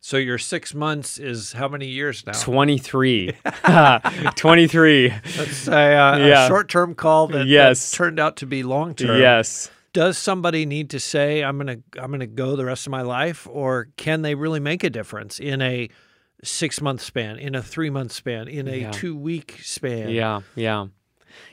So 0.08 0.18
your 0.18 0.38
six 0.38 0.76
months 0.76 1.18
is 1.18 1.54
how 1.54 1.68
many 1.68 1.88
years 1.88 2.24
now? 2.28 2.34
23. 2.34 3.32
23. 4.36 5.08
That's 5.10 5.68
a, 5.68 5.72
uh, 5.74 6.18
Yeah. 6.20 6.46
a 6.46 6.48
short-term 6.48 6.94
call 6.94 7.26
that, 7.30 7.40
that 7.40 7.48
Yes. 7.48 7.90
turned 7.92 8.20
out 8.20 8.36
to 8.38 8.46
be 8.46 8.62
long-term. 8.62 9.20
Yes. 9.20 9.72
Does 9.94 10.20
somebody 10.20 10.68
need 10.68 10.92
to 10.92 11.00
say 11.00 11.44
I'm 11.44 11.58
gonna 11.58 11.78
I'm 12.00 12.12
gonna 12.12 12.28
go 12.28 12.56
the 12.56 12.66
rest 12.66 12.86
of 12.86 12.92
my 12.92 13.02
life, 13.02 13.48
or 13.50 13.88
can 13.98 14.22
they 14.22 14.36
really 14.36 14.60
make 14.60 14.84
a 14.84 14.92
difference 14.92 15.40
in 15.40 15.60
a 15.64 15.90
six 16.44 16.82
month 16.82 17.02
span, 17.02 17.40
in 17.40 17.56
a 17.56 17.64
three 17.64 17.90
month 17.90 18.12
span, 18.12 18.48
in 18.48 18.68
a 18.68 18.76
Yeah. 18.82 18.92
two 18.92 19.18
week 19.18 19.58
span? 19.64 20.10
Yeah, 20.10 20.42
yeah. 20.56 20.86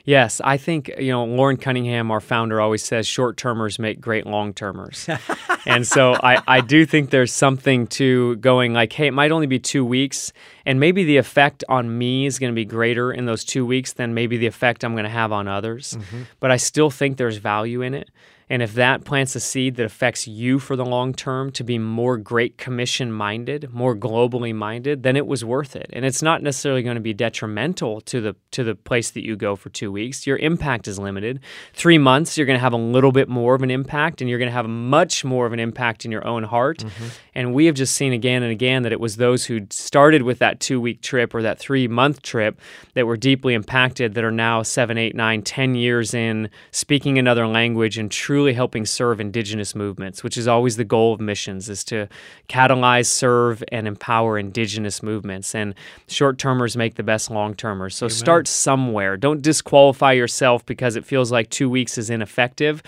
Yes, 0.05 0.41
I 0.43 0.57
think, 0.57 0.91
you 0.97 1.11
know, 1.11 1.23
Loren 1.23 1.57
Cunningham, 1.57 2.11
our 2.11 2.19
founder, 2.19 2.59
always 2.59 2.83
says 2.83 3.07
short 3.07 3.37
termers 3.37 3.79
make 3.79 4.01
great 4.01 4.25
long 4.25 4.53
termers. 4.53 5.07
and 5.65 5.87
so 5.87 6.15
I, 6.21 6.41
I 6.47 6.61
do 6.61 6.85
think 6.85 7.09
there's 7.09 7.31
something 7.31 7.87
to 7.87 8.35
going 8.37 8.73
like, 8.73 8.91
hey, 8.91 9.07
it 9.07 9.13
might 9.13 9.31
only 9.31 9.47
be 9.47 9.59
two 9.59 9.85
weeks. 9.85 10.33
And 10.65 10.79
maybe 10.79 11.05
the 11.05 11.17
effect 11.17 11.63
on 11.69 11.97
me 11.97 12.25
is 12.25 12.37
going 12.37 12.51
to 12.51 12.55
be 12.55 12.65
greater 12.65 13.13
in 13.13 13.25
those 13.25 13.45
two 13.45 13.65
weeks 13.65 13.93
than 13.93 14.13
maybe 14.13 14.37
the 14.37 14.47
effect 14.47 14.83
I'm 14.83 14.93
going 14.93 15.05
to 15.05 15.09
have 15.09 15.31
on 15.31 15.47
others. 15.47 15.97
Mm-hmm. 15.97 16.23
But 16.39 16.51
I 16.51 16.57
still 16.57 16.89
think 16.89 17.17
there's 17.17 17.37
value 17.37 17.81
in 17.81 17.93
it. 17.93 18.09
And 18.53 18.61
if 18.61 18.75
that 18.75 19.03
plants 19.03 19.35
a 19.35 19.39
seed 19.39 19.77
that 19.77 19.83
affects 19.87 20.27
you 20.27 20.59
for 20.59 20.75
the 20.75 20.85
long 20.85 21.15
term 21.15 21.51
to 21.53 21.63
be 21.63 21.79
more 21.79 22.17
Great 22.17 22.59
Commission 22.59 23.11
minded, 23.11 23.73
more 23.73 23.95
globally 23.95 24.53
minded, 24.53 25.01
then 25.01 25.15
it 25.15 25.25
was 25.25 25.43
worth 25.43 25.75
it. 25.75 25.89
And 25.91 26.05
it's 26.05 26.21
not 26.21 26.43
necessarily 26.43 26.83
going 26.83 26.93
to 26.93 27.01
be 27.01 27.15
detrimental 27.15 27.99
to 28.01 28.21
the 28.21 28.35
to 28.51 28.63
the 28.63 28.75
place 28.75 29.09
that 29.09 29.25
you 29.25 29.35
go 29.35 29.55
for 29.55 29.69
two 29.69 29.91
weeks. 29.91 30.27
Your 30.27 30.37
impact 30.37 30.87
is 30.87 30.99
limited. 30.99 31.39
Three 31.73 31.97
months, 31.97 32.37
you're 32.37 32.45
going 32.45 32.59
to 32.59 32.61
have 32.61 32.73
a 32.73 32.77
little 32.77 33.11
bit 33.11 33.27
more 33.27 33.55
of 33.55 33.63
an 33.63 33.71
impact, 33.71 34.21
and 34.21 34.29
you're 34.29 34.37
going 34.37 34.49
to 34.49 34.53
have 34.53 34.69
much 34.69 35.25
more 35.25 35.47
of 35.47 35.53
an 35.53 35.59
impact 35.59 36.05
in 36.05 36.11
your 36.11 36.27
own 36.27 36.43
heart. 36.43 36.77
Mm-hmm. 36.77 37.07
And 37.33 37.53
we 37.55 37.65
have 37.65 37.73
just 37.73 37.95
seen 37.95 38.13
again 38.13 38.43
and 38.43 38.51
again 38.51 38.83
that 38.83 38.91
it 38.91 38.99
was 38.99 39.15
those 39.15 39.45
who 39.45 39.61
started 39.71 40.21
with 40.21 40.37
that 40.37 40.59
two 40.59 40.79
week 40.79 41.01
trip 41.01 41.33
or 41.33 41.41
that 41.41 41.57
three 41.57 41.87
month 41.87 42.21
trip 42.21 42.61
that 42.93 43.07
were 43.07 43.17
deeply 43.17 43.55
impacted 43.55 44.13
that 44.13 44.23
are 44.23 44.31
now 44.31 44.61
seven, 44.61 44.99
eight, 44.99 45.15
nine, 45.15 45.41
ten 45.41 45.73
years 45.73 46.13
in 46.13 46.51
speaking 46.69 47.17
another 47.17 47.47
language 47.47 47.97
and 47.97 48.11
truly 48.11 48.42
truly 48.43 48.53
helping 48.53 48.85
serve 48.85 49.21
indigenous 49.21 49.73
movements, 49.73 50.21
which 50.21 50.35
is 50.35 50.49
always 50.49 50.75
the 50.75 50.83
goal 50.83 51.13
of 51.13 51.21
missions, 51.21 51.69
is 51.69 51.81
to 51.81 52.09
catalyze, 52.49 53.05
serve, 53.05 53.63
and 53.71 53.87
empower 53.87 54.37
indigenous 54.37 55.01
movements. 55.01 55.55
And 55.55 55.73
short 56.07 56.37
termers 56.37 56.75
make 56.75 56.95
the 56.95 57.03
best 57.03 57.31
long 57.31 57.55
termers. 57.55 57.95
So 57.95 58.07
Amen. 58.07 58.15
start 58.17 58.47
somewhere. 58.49 59.15
Don't 59.15 59.41
disqualify 59.41 60.11
yourself 60.11 60.65
because 60.65 60.97
it 60.97 61.05
feels 61.05 61.31
like 61.31 61.49
two 61.49 61.69
weeks 61.69 61.97
is 61.97 62.09
ineffective 62.09 62.83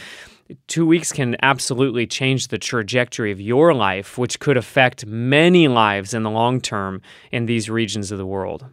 two 0.67 0.85
weeks 0.85 1.11
can 1.11 1.35
absolutely 1.41 2.05
change 2.05 2.49
the 2.49 2.59
trajectory 2.59 3.31
of 3.31 3.41
your 3.41 3.73
life, 3.73 4.15
which 4.15 4.39
could 4.39 4.57
affect 4.57 5.03
many 5.03 5.67
lives 5.67 6.13
in 6.13 6.21
the 6.21 6.29
long 6.29 6.61
term 6.61 7.01
in 7.31 7.47
these 7.47 7.67
regions 7.67 8.11
of 8.11 8.19
the 8.19 8.27
world. 8.27 8.63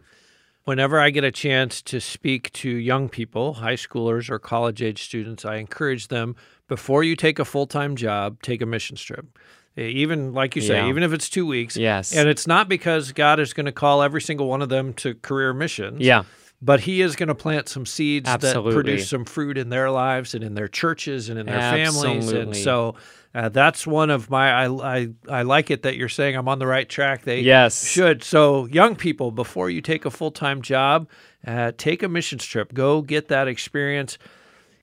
Whenever 0.65 0.99
I 0.99 1.09
get 1.09 1.23
a 1.25 1.31
chance 1.31 1.81
to 1.83 1.99
speak 1.99 2.51
to 2.53 2.69
young 2.69 3.09
people, 3.09 3.55
high 3.55 3.75
schoolers 3.75 4.29
or 4.29 4.39
college 4.39 4.81
age 4.81 5.03
students, 5.03 5.43
I 5.43 5.57
encourage 5.57 6.07
them 6.07 6.35
before 6.67 7.03
you 7.03 7.15
take 7.15 7.37
a 7.37 7.45
full 7.45 7.67
time 7.67 7.95
job, 7.95 8.41
take 8.41 8.61
a 8.61 8.65
mission 8.65 8.95
trip. 8.95 9.37
Even 9.75 10.33
like 10.33 10.55
you 10.55 10.61
say, 10.61 10.75
yeah. 10.75 10.87
even 10.87 11.01
if 11.01 11.11
it's 11.13 11.29
two 11.29 11.47
weeks. 11.47 11.75
Yes. 11.75 12.15
And 12.15 12.29
it's 12.29 12.45
not 12.45 12.69
because 12.69 13.11
God 13.11 13.39
is 13.39 13.53
going 13.53 13.65
to 13.65 13.71
call 13.71 14.03
every 14.03 14.21
single 14.21 14.47
one 14.47 14.61
of 14.61 14.69
them 14.69 14.93
to 14.95 15.15
career 15.15 15.51
missions. 15.51 15.99
Yeah. 15.99 16.23
But 16.63 16.79
He 16.81 17.01
is 17.01 17.15
going 17.15 17.27
to 17.27 17.35
plant 17.35 17.67
some 17.67 17.85
seeds 17.85 18.29
Absolutely. 18.29 18.71
that 18.71 18.75
produce 18.75 19.09
some 19.09 19.25
fruit 19.25 19.57
in 19.57 19.69
their 19.69 19.91
lives 19.91 20.33
and 20.33 20.43
in 20.43 20.53
their 20.55 20.69
churches 20.69 21.27
and 21.27 21.37
in 21.37 21.45
their 21.45 21.55
Absolutely. 21.55 22.21
families. 22.21 22.31
And 22.31 22.55
so 22.55 22.95
uh, 23.35 23.49
that's 23.49 23.85
one 23.85 24.09
of 24.09 24.29
my 24.29 24.65
I, 24.65 24.99
I 24.99 25.09
I 25.27 25.41
like 25.41 25.71
it 25.71 25.83
that 25.83 25.97
you're 25.97 26.07
saying 26.09 26.35
I'm 26.35 26.47
on 26.47 26.59
the 26.59 26.67
right 26.67 26.87
track. 26.87 27.23
They 27.23 27.41
yes 27.41 27.85
should. 27.85 28.23
So 28.23 28.65
young 28.67 28.95
people, 28.95 29.31
before 29.31 29.69
you 29.69 29.81
take 29.81 30.05
a 30.05 30.11
full 30.11 30.31
time 30.31 30.61
job, 30.61 31.09
uh, 31.45 31.71
take 31.77 32.03
a 32.03 32.07
missions 32.07 32.45
trip. 32.45 32.73
Go 32.73 33.01
get 33.01 33.27
that 33.27 33.47
experience. 33.47 34.17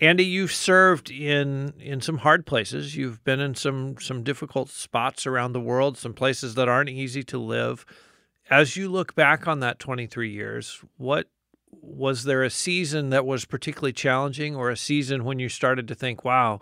Andy, 0.01 0.25
you've 0.25 0.53
served 0.53 1.11
in 1.11 1.75
in 1.79 2.01
some 2.01 2.19
hard 2.19 2.45
places. 2.45 2.97
You've 2.97 3.23
been 3.23 3.39
in 3.39 3.55
some 3.55 3.97
some 4.01 4.23
difficult 4.25 4.69
spots 4.69 5.27
around 5.27 5.53
the 5.53 5.61
world, 5.61 5.97
some 5.97 6.15
places 6.15 6.57
that 6.57 6.69
aren't 6.69 6.91
easy 6.91 7.23
to 7.25 7.39
live. 7.39 7.87
As 8.51 8.77
you 8.77 8.89
look 8.89 9.15
back 9.15 9.47
on 9.47 9.61
that 9.61 9.79
23 9.79 10.29
years, 10.31 10.83
what 10.97 11.29
was 11.73 12.25
there 12.25 12.43
a 12.43 12.51
season 12.51 13.11
that 13.11 13.27
was 13.27 13.45
particularly 13.45 13.93
challenging 13.93 14.57
or 14.57 14.71
a 14.71 14.77
season 14.77 15.25
when 15.25 15.39
you 15.39 15.49
started 15.49 15.89
to 15.89 15.95
think, 15.95 16.25
"Wow, 16.25 16.61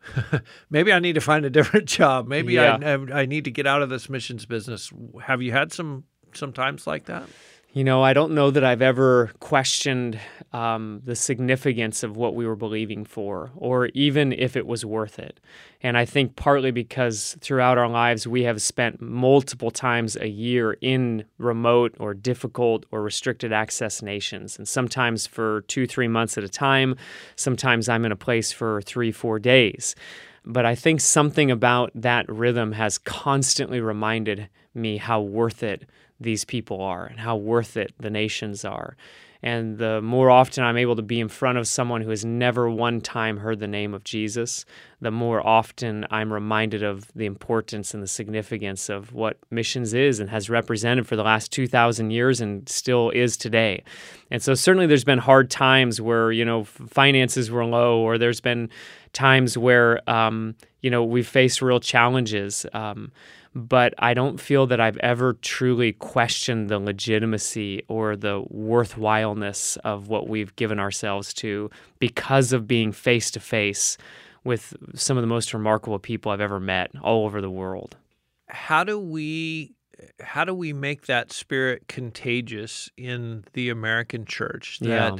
maybe 0.70 0.92
I 0.92 0.98
need 0.98 1.14
to 1.14 1.20
find 1.20 1.44
a 1.44 1.50
different 1.50 1.86
job. 1.98 2.26
Maybe 2.28 2.54
yeah. 2.54 2.78
I 2.82 3.20
I 3.20 3.26
need 3.26 3.44
to 3.44 3.50
get 3.50 3.66
out 3.66 3.82
of 3.82 3.88
this 3.88 4.08
missions 4.08 4.46
business." 4.46 4.92
Have 5.22 5.42
you 5.42 5.52
had 5.52 5.72
some 5.72 6.04
some 6.34 6.52
times 6.52 6.86
like 6.86 7.06
that? 7.06 7.24
You 7.72 7.84
know, 7.84 8.02
I 8.02 8.14
don't 8.14 8.32
know 8.32 8.50
that 8.50 8.64
I've 8.64 8.82
ever 8.82 9.30
questioned 9.38 10.18
um, 10.52 11.02
the 11.04 11.14
significance 11.14 12.02
of 12.02 12.16
what 12.16 12.34
we 12.34 12.44
were 12.44 12.56
believing 12.56 13.04
for, 13.04 13.52
or 13.54 13.86
even 13.94 14.32
if 14.32 14.56
it 14.56 14.66
was 14.66 14.84
worth 14.84 15.20
it. 15.20 15.38
And 15.80 15.96
I 15.96 16.04
think 16.04 16.34
partly 16.34 16.72
because 16.72 17.36
throughout 17.40 17.78
our 17.78 17.88
lives, 17.88 18.26
we 18.26 18.42
have 18.42 18.60
spent 18.60 19.00
multiple 19.00 19.70
times 19.70 20.16
a 20.16 20.26
year 20.26 20.72
in 20.80 21.24
remote 21.38 21.94
or 22.00 22.12
difficult 22.12 22.86
or 22.90 23.02
restricted 23.02 23.52
access 23.52 24.02
nations. 24.02 24.58
And 24.58 24.66
sometimes 24.66 25.28
for 25.28 25.60
two, 25.68 25.86
three 25.86 26.08
months 26.08 26.36
at 26.36 26.42
a 26.42 26.48
time. 26.48 26.96
Sometimes 27.36 27.88
I'm 27.88 28.04
in 28.04 28.10
a 28.10 28.16
place 28.16 28.50
for 28.50 28.82
three, 28.82 29.12
four 29.12 29.38
days. 29.38 29.94
But 30.44 30.66
I 30.66 30.74
think 30.74 31.00
something 31.00 31.52
about 31.52 31.92
that 31.94 32.28
rhythm 32.28 32.72
has 32.72 32.98
constantly 32.98 33.80
reminded 33.80 34.48
me 34.74 34.96
how 34.96 35.20
worth 35.20 35.62
it 35.62 35.88
these 36.20 36.44
people 36.44 36.80
are 36.80 37.06
and 37.06 37.18
how 37.18 37.36
worth 37.36 37.76
it 37.76 37.92
the 37.98 38.10
nations 38.10 38.64
are. 38.64 38.96
And 39.42 39.78
the 39.78 40.02
more 40.02 40.30
often 40.30 40.64
I'm 40.64 40.76
able 40.76 40.96
to 40.96 41.02
be 41.02 41.18
in 41.18 41.28
front 41.28 41.56
of 41.56 41.66
someone 41.66 42.02
who 42.02 42.10
has 42.10 42.26
never 42.26 42.68
one 42.68 43.00
time 43.00 43.38
heard 43.38 43.58
the 43.58 43.66
name 43.66 43.94
of 43.94 44.04
Jesus, 44.04 44.66
the 45.00 45.10
more 45.10 45.44
often 45.44 46.06
I'm 46.10 46.30
reminded 46.30 46.82
of 46.82 47.10
the 47.14 47.24
importance 47.24 47.94
and 47.94 48.02
the 48.02 48.06
significance 48.06 48.90
of 48.90 49.14
what 49.14 49.38
missions 49.50 49.94
is 49.94 50.20
and 50.20 50.28
has 50.28 50.50
represented 50.50 51.06
for 51.06 51.16
the 51.16 51.22
last 51.22 51.52
2,000 51.52 52.10
years 52.10 52.42
and 52.42 52.68
still 52.68 53.08
is 53.10 53.38
today. 53.38 53.82
And 54.30 54.42
so, 54.42 54.52
certainly, 54.54 54.86
there's 54.86 55.04
been 55.04 55.18
hard 55.18 55.50
times 55.50 56.02
where, 56.02 56.30
you 56.30 56.44
know, 56.44 56.64
finances 56.64 57.50
were 57.50 57.64
low, 57.64 57.98
or 58.00 58.18
there's 58.18 58.42
been 58.42 58.68
times 59.14 59.56
where, 59.56 60.08
um, 60.08 60.54
you 60.82 60.90
know, 60.90 61.02
we've 61.02 61.26
faced 61.26 61.62
real 61.62 61.80
challenges. 61.80 62.66
Um, 62.74 63.10
but 63.54 63.94
I 63.98 64.14
don't 64.14 64.40
feel 64.40 64.66
that 64.68 64.80
I've 64.80 64.96
ever 64.98 65.34
truly 65.34 65.92
questioned 65.92 66.68
the 66.68 66.78
legitimacy 66.78 67.82
or 67.88 68.16
the 68.16 68.44
worthwhileness 68.48 69.76
of 69.78 70.08
what 70.08 70.28
we've 70.28 70.54
given 70.56 70.78
ourselves 70.78 71.34
to 71.34 71.70
because 71.98 72.52
of 72.52 72.68
being 72.68 72.92
face 72.92 73.30
to 73.32 73.40
face 73.40 73.98
with 74.44 74.74
some 74.94 75.16
of 75.16 75.22
the 75.22 75.28
most 75.28 75.52
remarkable 75.52 75.98
people 75.98 76.32
I've 76.32 76.40
ever 76.40 76.60
met 76.60 76.90
all 77.02 77.26
over 77.26 77.40
the 77.40 77.50
world. 77.50 77.96
How 78.48 78.84
do 78.84 78.98
we 78.98 79.74
how 80.20 80.44
do 80.44 80.54
we 80.54 80.72
make 80.72 81.06
that 81.06 81.30
spirit 81.30 81.86
contagious 81.88 82.90
in 82.96 83.44
the 83.52 83.68
American 83.68 84.24
church 84.24 84.78
that 84.80 84.86
yeah. 84.88 85.16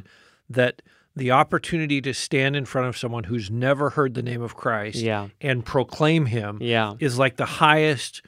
that 0.48 0.82
the 1.16 1.30
opportunity 1.30 2.00
to 2.00 2.14
stand 2.14 2.56
in 2.56 2.64
front 2.64 2.88
of 2.88 2.96
someone 2.96 3.24
who's 3.24 3.50
never 3.50 3.90
heard 3.90 4.14
the 4.14 4.22
name 4.22 4.42
of 4.42 4.54
Christ 4.54 4.98
yeah. 4.98 5.28
and 5.40 5.64
proclaim 5.64 6.26
him 6.26 6.58
yeah. 6.60 6.94
is 7.00 7.18
like 7.18 7.36
the 7.36 7.46
highest 7.46 8.22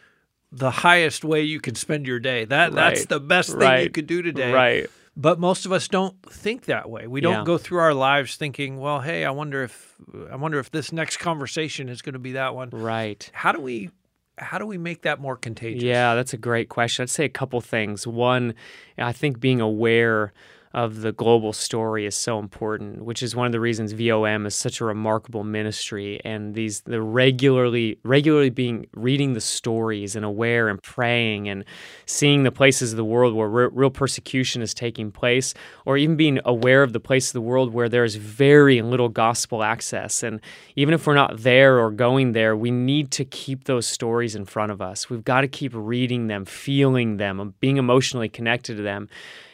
the 0.54 0.70
highest 0.70 1.24
way 1.24 1.42
you 1.42 1.60
can 1.60 1.74
spend 1.74 2.06
your 2.06 2.20
day. 2.20 2.44
That 2.44 2.72
right. 2.72 2.74
that's 2.74 3.06
the 3.06 3.20
best 3.20 3.50
thing 3.50 3.60
right. 3.60 3.84
you 3.84 3.90
could 3.90 4.06
do 4.06 4.20
today. 4.20 4.52
Right. 4.52 4.86
But 5.16 5.38
most 5.38 5.66
of 5.66 5.72
us 5.72 5.88
don't 5.88 6.14
think 6.30 6.66
that 6.66 6.88
way. 6.88 7.06
We 7.06 7.20
don't 7.20 7.38
yeah. 7.38 7.44
go 7.44 7.58
through 7.58 7.78
our 7.80 7.94
lives 7.94 8.36
thinking, 8.36 8.78
"Well, 8.78 9.00
hey, 9.00 9.24
I 9.24 9.30
wonder 9.30 9.62
if 9.62 9.94
I 10.30 10.36
wonder 10.36 10.58
if 10.58 10.70
this 10.70 10.92
next 10.92 11.18
conversation 11.18 11.88
is 11.88 12.02
going 12.02 12.14
to 12.14 12.18
be 12.18 12.32
that 12.32 12.54
one." 12.54 12.70
Right. 12.70 13.28
How 13.32 13.52
do 13.52 13.60
we 13.60 13.90
how 14.38 14.58
do 14.58 14.66
we 14.66 14.78
make 14.78 15.02
that 15.02 15.20
more 15.20 15.36
contagious? 15.36 15.82
Yeah, 15.82 16.14
that's 16.14 16.32
a 16.32 16.38
great 16.38 16.68
question. 16.68 17.02
I'd 17.02 17.10
say 17.10 17.24
a 17.24 17.30
couple 17.30 17.60
things. 17.60 18.06
One, 18.06 18.54
I 18.96 19.12
think 19.12 19.40
being 19.40 19.60
aware 19.60 20.32
of 20.74 21.02
the 21.02 21.12
global 21.12 21.52
story 21.52 22.06
is 22.06 22.16
so 22.16 22.38
important, 22.38 23.04
which 23.04 23.22
is 23.22 23.36
one 23.36 23.46
of 23.46 23.52
the 23.52 23.60
reasons 23.60 23.92
VOM 23.92 24.46
is 24.46 24.54
such 24.54 24.80
a 24.80 24.84
remarkable 24.84 25.44
ministry. 25.44 26.20
And 26.24 26.54
these 26.54 26.80
the 26.82 27.00
regularly 27.00 27.98
regularly 28.02 28.50
being 28.50 28.86
reading 28.94 29.34
the 29.34 29.40
stories 29.40 30.16
and 30.16 30.24
aware 30.24 30.68
and 30.68 30.82
praying 30.82 31.48
and 31.48 31.64
seeing 32.06 32.42
the 32.42 32.52
places 32.52 32.92
of 32.92 32.96
the 32.96 33.04
world 33.04 33.34
where 33.34 33.48
re- 33.48 33.68
real 33.72 33.90
persecution 33.90 34.62
is 34.62 34.72
taking 34.72 35.12
place, 35.12 35.54
or 35.84 35.96
even 35.96 36.16
being 36.16 36.40
aware 36.44 36.82
of 36.82 36.92
the 36.92 37.00
place 37.00 37.28
of 37.28 37.34
the 37.34 37.40
world 37.40 37.72
where 37.72 37.88
there 37.88 38.04
is 38.04 38.16
very 38.16 38.80
little 38.82 39.08
gospel 39.08 39.62
access. 39.62 40.22
And 40.22 40.40
even 40.76 40.94
if 40.94 41.06
we're 41.06 41.14
not 41.14 41.38
there 41.38 41.78
or 41.78 41.90
going 41.90 42.32
there, 42.32 42.56
we 42.56 42.70
need 42.70 43.10
to 43.12 43.24
keep 43.24 43.64
those 43.64 43.86
stories 43.86 44.34
in 44.34 44.44
front 44.44 44.72
of 44.72 44.80
us. 44.80 45.10
We've 45.10 45.24
got 45.24 45.42
to 45.42 45.48
keep 45.48 45.72
reading 45.74 46.28
them, 46.28 46.44
feeling 46.44 47.18
them, 47.18 47.54
being 47.60 47.76
emotionally 47.76 48.28
connected 48.28 48.76
to 48.76 48.82
them. 48.82 49.08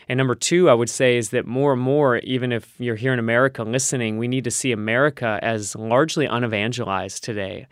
And 0.09 0.17
number 0.17 0.35
two, 0.35 0.71
I 0.71 0.75
would 0.75 0.89
say 0.89 1.17
is 1.17 1.31
that 1.31 1.47
more 1.47 1.75
and 1.75 1.83
more, 1.83 2.17
even 2.19 2.51
if 2.51 2.75
you're 2.79 2.97
here 2.97 3.13
in 3.13 3.19
America 3.19 3.63
listening, 3.63 4.17
we 4.17 4.27
need 4.27 4.45
to 4.45 4.51
see 4.51 4.73
America 4.73 5.39
as 5.43 5.77
largely 5.77 6.27
unevangelized 6.27 7.23
today. 7.23 7.67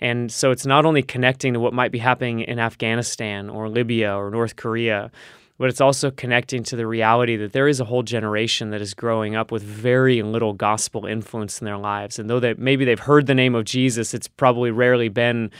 And 0.00 0.30
so 0.30 0.50
it's 0.50 0.66
not 0.66 0.84
only 0.84 1.02
connecting 1.02 1.54
to 1.54 1.60
what 1.60 1.72
might 1.72 1.90
be 1.90 1.98
happening 1.98 2.40
in 2.40 2.58
Afghanistan 2.58 3.48
or 3.48 3.68
Libya 3.68 4.14
or 4.14 4.30
North 4.30 4.56
Korea, 4.56 5.10
but 5.58 5.68
it's 5.68 5.80
also 5.80 6.12
connecting 6.12 6.62
to 6.64 6.76
the 6.76 6.86
reality 6.86 7.36
that 7.36 7.52
there 7.52 7.66
is 7.66 7.80
a 7.80 7.84
whole 7.84 8.04
generation 8.04 8.70
that 8.70 8.80
is 8.80 8.94
growing 8.94 9.34
up 9.34 9.50
with 9.50 9.62
very 9.62 10.22
little 10.22 10.52
gospel 10.52 11.04
influence 11.04 11.60
in 11.60 11.64
their 11.64 11.76
lives. 11.76 12.18
And 12.18 12.30
though 12.30 12.38
that 12.38 12.60
maybe 12.60 12.84
they've 12.84 12.98
heard 12.98 13.26
the 13.26 13.34
name 13.34 13.56
of 13.56 13.64
Jesus, 13.64 14.14
it's 14.14 14.28
probably 14.28 14.70
rarely 14.70 15.08
been 15.08 15.50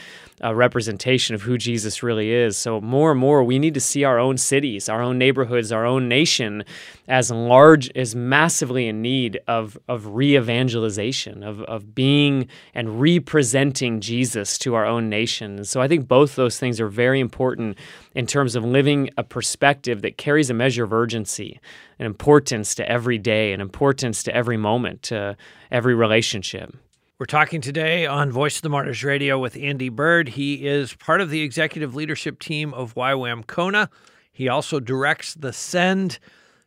a 0.41 0.55
representation 0.55 1.35
of 1.35 1.41
who 1.41 1.57
Jesus 1.57 2.01
really 2.01 2.31
is. 2.31 2.57
So, 2.57 2.79
more 2.81 3.11
and 3.11 3.19
more, 3.19 3.43
we 3.43 3.59
need 3.59 3.73
to 3.73 3.79
see 3.79 4.03
our 4.03 4.19
own 4.19 4.37
cities, 4.37 4.89
our 4.89 5.01
own 5.01 5.17
neighborhoods, 5.17 5.71
our 5.71 5.85
own 5.85 6.07
nation 6.07 6.63
as 7.07 7.31
large, 7.31 7.89
as 7.95 8.15
massively 8.15 8.87
in 8.87 9.01
need 9.01 9.39
of, 9.47 9.77
of 9.87 10.07
re 10.07 10.37
evangelization, 10.37 11.43
of, 11.43 11.61
of 11.63 11.93
being 11.93 12.47
and 12.73 13.01
representing 13.01 13.99
Jesus 13.99 14.57
to 14.59 14.75
our 14.75 14.85
own 14.85 15.09
nation. 15.09 15.57
And 15.57 15.67
so, 15.67 15.81
I 15.81 15.87
think 15.87 16.07
both 16.07 16.35
those 16.35 16.59
things 16.59 16.79
are 16.79 16.89
very 16.89 17.19
important 17.19 17.77
in 18.15 18.25
terms 18.25 18.55
of 18.55 18.63
living 18.63 19.09
a 19.17 19.23
perspective 19.23 20.01
that 20.01 20.17
carries 20.17 20.49
a 20.49 20.53
measure 20.53 20.83
of 20.83 20.93
urgency, 20.93 21.59
an 21.99 22.05
importance 22.05 22.75
to 22.75 22.89
every 22.89 23.17
day, 23.17 23.53
an 23.53 23.61
importance 23.61 24.23
to 24.23 24.35
every 24.35 24.57
moment, 24.57 25.03
to 25.03 25.35
every 25.71 25.95
relationship. 25.95 26.75
We're 27.19 27.25
talking 27.25 27.59
today 27.59 28.05
on 28.05 28.31
Voice 28.31 28.55
of 28.55 28.61
the 28.61 28.69
Martyrs 28.69 29.03
Radio 29.03 29.37
with 29.37 29.57
Andy 29.57 29.89
Byrd. 29.89 30.29
He 30.29 30.65
is 30.65 30.93
part 30.93 31.19
of 31.19 31.29
the 31.29 31.41
executive 31.41 31.93
leadership 31.93 32.39
team 32.39 32.73
of 32.73 32.95
YWAM 32.95 33.45
Kona. 33.45 33.89
He 34.31 34.47
also 34.47 34.79
directs 34.79 35.33
the 35.33 35.51
Send. 35.51 36.19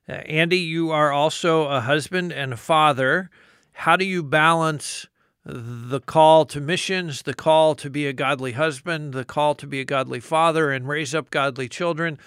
Uh, 0.06 0.12
Andy, 0.12 0.58
you 0.58 0.90
are 0.90 1.10
also 1.10 1.68
a 1.68 1.80
husband 1.80 2.34
and 2.34 2.52
a 2.52 2.58
father. 2.58 3.30
How 3.72 3.96
do 3.96 4.04
you 4.04 4.22
balance 4.22 5.06
the 5.46 6.00
call 6.00 6.44
to 6.44 6.60
missions, 6.60 7.22
the 7.22 7.32
call 7.32 7.74
to 7.76 7.88
be 7.88 8.06
a 8.06 8.12
godly 8.12 8.52
husband, 8.52 9.14
the 9.14 9.24
call 9.24 9.54
to 9.54 9.66
be 9.66 9.80
a 9.80 9.86
godly 9.86 10.20
father 10.20 10.70
and 10.70 10.86
raise 10.86 11.14
up 11.14 11.30
godly 11.30 11.66
children? 11.66 12.18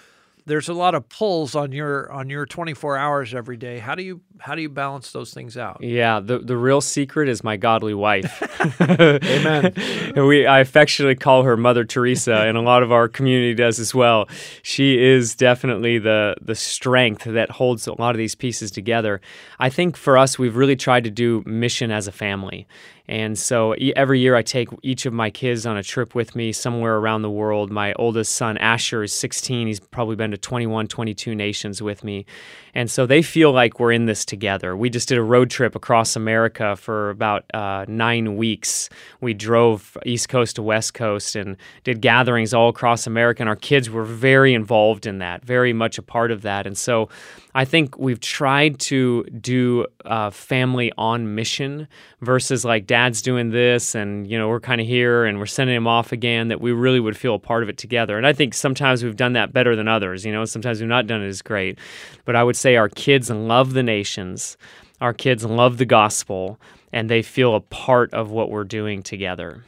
There's 0.46 0.68
a 0.68 0.74
lot 0.74 0.94
of 0.94 1.08
pulls 1.08 1.54
on 1.54 1.72
your 1.72 2.10
on 2.10 2.30
your 2.30 2.46
24 2.46 2.96
hours 2.96 3.34
every 3.34 3.56
day. 3.56 3.78
How 3.78 3.94
do 3.94 4.02
you 4.02 4.20
how 4.38 4.54
do 4.54 4.62
you 4.62 4.68
balance 4.68 5.10
those 5.10 5.34
things 5.34 5.56
out? 5.56 5.82
Yeah, 5.82 6.20
the 6.20 6.38
the 6.38 6.56
real 6.56 6.80
secret 6.80 7.28
is 7.28 7.42
my 7.42 7.56
godly 7.56 7.94
wife. 7.94 8.42
Amen. 8.80 9.72
we 10.16 10.46
I 10.46 10.60
affectionately 10.60 11.16
call 11.16 11.42
her 11.42 11.56
Mother 11.56 11.84
Teresa, 11.84 12.34
and 12.34 12.56
a 12.56 12.60
lot 12.60 12.82
of 12.84 12.92
our 12.92 13.08
community 13.08 13.54
does 13.54 13.80
as 13.80 13.94
well. 13.94 14.28
She 14.62 15.02
is 15.02 15.34
definitely 15.34 15.98
the 15.98 16.36
the 16.40 16.54
strength 16.54 17.24
that 17.24 17.50
holds 17.50 17.86
a 17.88 18.00
lot 18.00 18.14
of 18.14 18.18
these 18.18 18.36
pieces 18.36 18.70
together. 18.70 19.20
I 19.58 19.68
think 19.68 19.96
for 19.96 20.16
us, 20.16 20.38
we've 20.38 20.56
really 20.56 20.76
tried 20.76 21.04
to 21.04 21.10
do 21.10 21.42
mission 21.44 21.90
as 21.90 22.06
a 22.06 22.12
family. 22.12 22.68
And 23.08 23.38
so 23.38 23.72
every 23.72 24.20
year 24.20 24.34
I 24.34 24.42
take 24.42 24.68
each 24.82 25.06
of 25.06 25.12
my 25.12 25.30
kids 25.30 25.64
on 25.64 25.76
a 25.76 25.82
trip 25.82 26.14
with 26.14 26.34
me 26.34 26.52
somewhere 26.52 26.96
around 26.96 27.22
the 27.22 27.30
world. 27.30 27.70
My 27.70 27.92
oldest 27.94 28.32
son, 28.32 28.58
Asher, 28.58 29.04
is 29.04 29.12
16. 29.12 29.66
He's 29.68 29.80
probably 29.80 30.16
been 30.16 30.32
to 30.32 30.38
21, 30.38 30.88
22 30.88 31.34
nations 31.34 31.80
with 31.80 32.02
me. 32.02 32.26
And 32.74 32.90
so 32.90 33.06
they 33.06 33.22
feel 33.22 33.52
like 33.52 33.80
we're 33.80 33.92
in 33.92 34.06
this 34.06 34.24
together. 34.24 34.76
We 34.76 34.90
just 34.90 35.08
did 35.08 35.18
a 35.18 35.22
road 35.22 35.50
trip 35.50 35.74
across 35.74 36.16
America 36.16 36.76
for 36.76 37.10
about 37.10 37.44
uh, 37.54 37.86
nine 37.88 38.36
weeks. 38.36 38.90
We 39.20 39.34
drove 39.34 39.96
East 40.04 40.28
Coast 40.28 40.56
to 40.56 40.62
West 40.62 40.92
Coast 40.92 41.36
and 41.36 41.56
did 41.84 42.00
gatherings 42.00 42.52
all 42.52 42.68
across 42.68 43.06
America. 43.06 43.42
And 43.42 43.48
our 43.48 43.56
kids 43.56 43.88
were 43.88 44.04
very 44.04 44.52
involved 44.52 45.06
in 45.06 45.18
that, 45.18 45.44
very 45.44 45.72
much 45.72 45.96
a 45.96 46.02
part 46.02 46.30
of 46.30 46.42
that. 46.42 46.66
And 46.66 46.76
so 46.76 47.08
I 47.56 47.64
think 47.64 47.98
we've 47.98 48.20
tried 48.20 48.78
to 48.80 49.24
do 49.24 49.86
uh, 50.04 50.28
family 50.28 50.92
on 50.98 51.34
mission 51.34 51.88
versus 52.20 52.66
like 52.66 52.86
dad's 52.86 53.22
doing 53.22 53.48
this 53.48 53.94
and, 53.94 54.30
you 54.30 54.38
know, 54.38 54.46
we're 54.48 54.60
kind 54.60 54.78
of 54.78 54.86
here 54.86 55.24
and 55.24 55.38
we're 55.38 55.46
sending 55.46 55.74
him 55.74 55.86
off 55.86 56.12
again, 56.12 56.48
that 56.48 56.60
we 56.60 56.72
really 56.72 57.00
would 57.00 57.16
feel 57.16 57.34
a 57.34 57.38
part 57.38 57.62
of 57.62 57.70
it 57.70 57.78
together. 57.78 58.18
And 58.18 58.26
I 58.26 58.34
think 58.34 58.52
sometimes 58.52 59.02
we've 59.02 59.16
done 59.16 59.32
that 59.32 59.54
better 59.54 59.74
than 59.74 59.88
others. 59.88 60.26
You 60.26 60.32
know, 60.32 60.44
sometimes 60.44 60.80
we've 60.80 60.88
not 60.90 61.06
done 61.06 61.22
it 61.22 61.28
as 61.28 61.40
great. 61.40 61.78
But 62.26 62.36
I 62.36 62.44
would 62.44 62.56
say 62.56 62.76
our 62.76 62.90
kids 62.90 63.30
love 63.30 63.72
the 63.72 63.82
nations, 63.82 64.58
our 65.00 65.14
kids 65.14 65.42
love 65.42 65.78
the 65.78 65.86
gospel, 65.86 66.60
and 66.92 67.08
they 67.08 67.22
feel 67.22 67.54
a 67.54 67.62
part 67.62 68.12
of 68.12 68.30
what 68.30 68.50
we're 68.50 68.64
doing 68.64 69.02
together. 69.02 69.64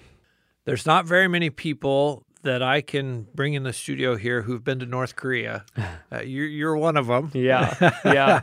There's 0.66 0.84
not 0.84 1.06
very 1.06 1.26
many 1.26 1.48
people 1.48 2.22
that 2.42 2.62
I 2.62 2.80
can 2.80 3.26
bring 3.34 3.54
in 3.54 3.62
the 3.62 3.72
studio 3.72 4.16
here 4.16 4.42
who've 4.42 4.62
been 4.62 4.78
to 4.80 4.86
North 4.86 5.16
Korea. 5.16 5.64
Uh, 6.10 6.22
you're, 6.22 6.46
you're 6.46 6.76
one 6.76 6.96
of 6.96 7.06
them. 7.06 7.30
Yeah. 7.34 7.90
Yeah. 8.04 8.40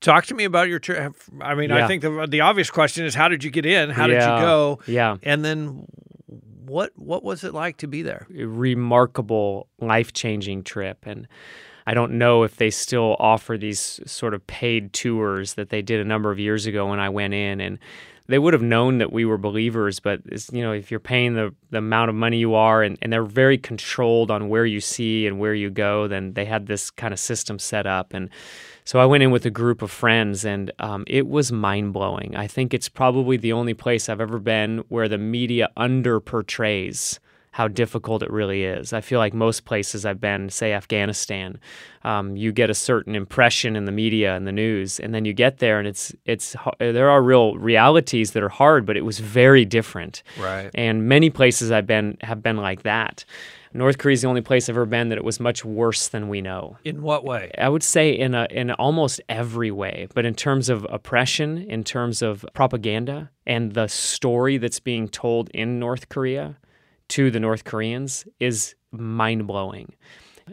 Talk 0.00 0.26
to 0.26 0.34
me 0.34 0.44
about 0.44 0.68
your 0.68 0.78
trip. 0.78 1.14
I 1.40 1.56
mean, 1.56 1.70
yeah. 1.70 1.84
I 1.84 1.88
think 1.88 2.02
the 2.02 2.26
the 2.28 2.42
obvious 2.42 2.70
question 2.70 3.04
is 3.04 3.14
how 3.14 3.28
did 3.28 3.42
you 3.42 3.50
get 3.50 3.66
in? 3.66 3.90
How 3.90 4.06
did 4.06 4.20
you 4.20 4.20
go? 4.20 4.78
Yeah. 4.86 5.16
And 5.24 5.44
then 5.44 5.86
what 6.64 6.92
what 6.96 7.24
was 7.24 7.42
it 7.42 7.54
like 7.54 7.78
to 7.78 7.88
be 7.88 8.02
there? 8.02 8.28
A 8.36 8.44
remarkable, 8.44 9.68
life-changing 9.80 10.62
trip 10.62 10.98
and 11.06 11.26
I 11.86 11.94
don't 11.94 12.12
know 12.12 12.44
if 12.44 12.56
they 12.56 12.70
still 12.70 13.16
offer 13.18 13.58
these 13.58 14.00
sort 14.06 14.34
of 14.34 14.46
paid 14.46 14.92
tours 14.92 15.54
that 15.54 15.70
they 15.70 15.82
did 15.82 16.00
a 16.00 16.04
number 16.04 16.30
of 16.30 16.38
years 16.38 16.66
ago 16.66 16.88
when 16.88 17.00
I 17.00 17.08
went 17.08 17.34
in 17.34 17.60
and 17.60 17.78
they 18.26 18.38
would 18.38 18.52
have 18.52 18.62
known 18.62 18.98
that 18.98 19.12
we 19.12 19.24
were 19.24 19.38
believers, 19.38 20.00
but 20.00 20.20
you 20.52 20.62
know, 20.62 20.72
if 20.72 20.90
you're 20.90 21.00
paying 21.00 21.34
the, 21.34 21.54
the 21.70 21.78
amount 21.78 22.08
of 22.08 22.14
money 22.14 22.38
you 22.38 22.54
are 22.54 22.82
and, 22.82 22.96
and 23.02 23.12
they're 23.12 23.24
very 23.24 23.58
controlled 23.58 24.30
on 24.30 24.48
where 24.48 24.64
you 24.64 24.80
see 24.80 25.26
and 25.26 25.38
where 25.38 25.54
you 25.54 25.70
go, 25.70 26.06
then 26.08 26.34
they 26.34 26.44
had 26.44 26.66
this 26.66 26.90
kind 26.90 27.12
of 27.12 27.20
system 27.20 27.58
set 27.58 27.86
up. 27.86 28.14
And 28.14 28.30
so 28.84 29.00
I 29.00 29.06
went 29.06 29.22
in 29.22 29.30
with 29.30 29.46
a 29.46 29.50
group 29.50 29.82
of 29.82 29.90
friends 29.90 30.44
and 30.44 30.70
um, 30.78 31.04
it 31.06 31.26
was 31.26 31.52
mind 31.52 31.92
blowing. 31.92 32.36
I 32.36 32.46
think 32.46 32.72
it's 32.72 32.88
probably 32.88 33.36
the 33.36 33.52
only 33.52 33.74
place 33.74 34.08
I've 34.08 34.20
ever 34.20 34.38
been 34.38 34.84
where 34.88 35.08
the 35.08 35.18
media 35.18 35.70
under 35.76 36.20
portrays 36.20 37.20
how 37.52 37.68
difficult 37.68 38.22
it 38.22 38.30
really 38.30 38.64
is. 38.64 38.92
I 38.94 39.02
feel 39.02 39.18
like 39.18 39.34
most 39.34 39.66
places 39.66 40.06
I've 40.06 40.20
been, 40.20 40.48
say 40.48 40.72
Afghanistan, 40.72 41.60
um, 42.02 42.34
you 42.34 42.50
get 42.50 42.70
a 42.70 42.74
certain 42.74 43.14
impression 43.14 43.76
in 43.76 43.84
the 43.84 43.92
media 43.92 44.34
and 44.34 44.46
the 44.46 44.52
news, 44.52 44.98
and 44.98 45.14
then 45.14 45.26
you 45.26 45.34
get 45.34 45.58
there, 45.58 45.78
and 45.78 45.86
it's 45.86 46.14
it's 46.24 46.56
there 46.78 47.10
are 47.10 47.22
real 47.22 47.56
realities 47.58 48.32
that 48.32 48.42
are 48.42 48.48
hard, 48.48 48.86
but 48.86 48.96
it 48.96 49.04
was 49.04 49.20
very 49.20 49.66
different. 49.66 50.22
Right. 50.40 50.70
And 50.74 51.08
many 51.08 51.28
places 51.28 51.70
I've 51.70 51.86
been 51.86 52.16
have 52.22 52.42
been 52.42 52.56
like 52.56 52.82
that. 52.82 53.24
North 53.74 53.96
Korea 53.98 54.14
is 54.14 54.22
the 54.22 54.28
only 54.28 54.42
place 54.42 54.68
I've 54.68 54.76
ever 54.76 54.84
been 54.84 55.08
that 55.08 55.18
it 55.18 55.24
was 55.24 55.40
much 55.40 55.64
worse 55.64 56.08
than 56.08 56.28
we 56.28 56.42
know. 56.42 56.76
In 56.84 57.02
what 57.02 57.24
way? 57.24 57.50
I 57.56 57.68
would 57.68 57.82
say 57.82 58.10
in 58.12 58.34
a 58.34 58.46
in 58.50 58.70
almost 58.72 59.20
every 59.28 59.70
way, 59.70 60.08
but 60.14 60.24
in 60.24 60.34
terms 60.34 60.70
of 60.70 60.86
oppression, 60.90 61.58
in 61.58 61.84
terms 61.84 62.22
of 62.22 62.46
propaganda, 62.54 63.30
and 63.46 63.72
the 63.72 63.88
story 63.88 64.56
that's 64.56 64.80
being 64.80 65.06
told 65.08 65.50
in 65.50 65.78
North 65.78 66.08
Korea 66.08 66.56
to 67.12 67.30
the 67.30 67.40
North 67.40 67.64
Koreans 67.64 68.26
is 68.40 68.74
mind 68.90 69.46
blowing. 69.46 69.92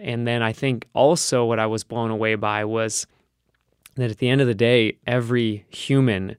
And 0.01 0.27
then 0.27 0.41
I 0.41 0.51
think 0.51 0.85
also 0.93 1.45
what 1.45 1.57
I 1.57 1.65
was 1.65 1.85
blown 1.85 2.11
away 2.11 2.35
by 2.35 2.65
was 2.65 3.07
that 3.95 4.11
at 4.11 4.17
the 4.17 4.27
end 4.27 4.41
of 4.41 4.47
the 4.47 4.53
day, 4.53 4.97
every 5.07 5.65
human 5.69 6.35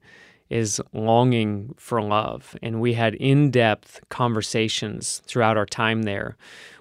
is 0.51 0.79
longing 0.93 1.75
for 1.79 2.03
love. 2.03 2.55
And 2.63 2.83
we 2.83 2.93
had 2.93 3.15
in 3.15 3.51
depth 3.51 4.01
conversations 4.11 5.23
throughout 5.25 5.57
our 5.57 5.65
time 5.65 6.03
there 6.03 6.37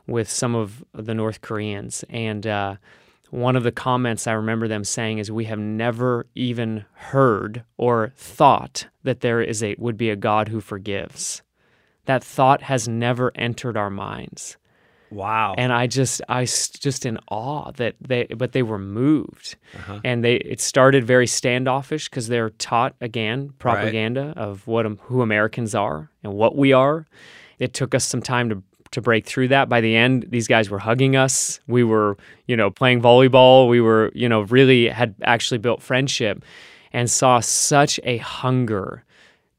with 0.06 0.30
some 0.30 0.54
of 0.54 0.84
the 0.94 1.14
North 1.14 1.40
Koreans. 1.40 2.04
And 2.10 2.46
uh, 2.46 2.76
one 3.30 3.56
of 3.56 3.64
the 3.64 3.72
comments 3.72 4.28
I 4.28 4.34
remember 4.34 4.68
them 4.68 4.84
saying 4.84 5.20
is, 5.20 5.32
"We 5.32 5.46
have 5.46 5.60
never 5.60 6.26
even 6.36 6.84
heard 6.94 7.64
or 7.78 8.12
thought 8.18 8.88
that 9.04 9.22
there 9.22 9.42
is 9.42 9.64
a 9.64 9.76
would 9.78 9.98
be 9.98 10.10
a 10.10 10.16
God 10.18 10.50
who 10.50 10.60
forgives." 10.60 11.42
That 12.10 12.24
thought 12.24 12.64
has 12.64 12.88
never 12.88 13.32
entered 13.36 13.78
our 13.78 13.92
minds. 13.92 14.58
Wow. 15.12 15.54
And 15.60 15.72
I 15.72 15.86
just 15.86 16.24
I 16.28 16.46
just 16.46 17.06
in 17.06 17.20
awe 17.30 17.72
that 17.74 17.94
they 18.02 18.26
but 18.26 18.54
they 18.54 18.64
were 18.64 18.80
moved. 18.80 19.56
Uh-huh. 19.76 20.00
And 20.04 20.24
they 20.24 20.38
it 20.38 20.60
started 20.60 21.04
very 21.04 21.28
standoffish 21.28 22.10
because 22.10 22.28
they're 22.28 22.50
taught 22.50 22.96
again 23.00 23.54
propaganda 23.60 24.34
right. 24.36 24.38
of 24.38 24.66
what 24.66 24.88
who 25.02 25.22
Americans 25.22 25.76
are 25.76 26.10
and 26.24 26.34
what 26.34 26.56
we 26.56 26.74
are. 26.74 27.06
It 27.60 27.76
took 27.76 27.94
us 27.94 28.06
some 28.06 28.24
time 28.24 28.50
to 28.50 28.64
to 28.90 29.02
break 29.02 29.28
through 29.28 29.50
that. 29.50 29.70
By 29.70 29.80
the 29.80 29.96
end, 29.96 30.26
these 30.30 30.48
guys 30.48 30.68
were 30.68 30.80
hugging 30.80 31.16
us. 31.16 31.60
We 31.68 31.84
were, 31.84 32.18
you 32.48 32.58
know, 32.58 32.72
playing 32.72 33.04
volleyball. 33.04 33.70
We 33.70 33.82
were, 33.82 34.12
you 34.16 34.28
know, 34.28 34.42
really 34.42 34.88
had 34.88 35.14
actually 35.22 35.60
built 35.60 35.84
friendship 35.84 36.44
and 36.92 37.08
saw 37.08 37.40
such 37.40 38.00
a 38.04 38.18
hunger 38.18 39.04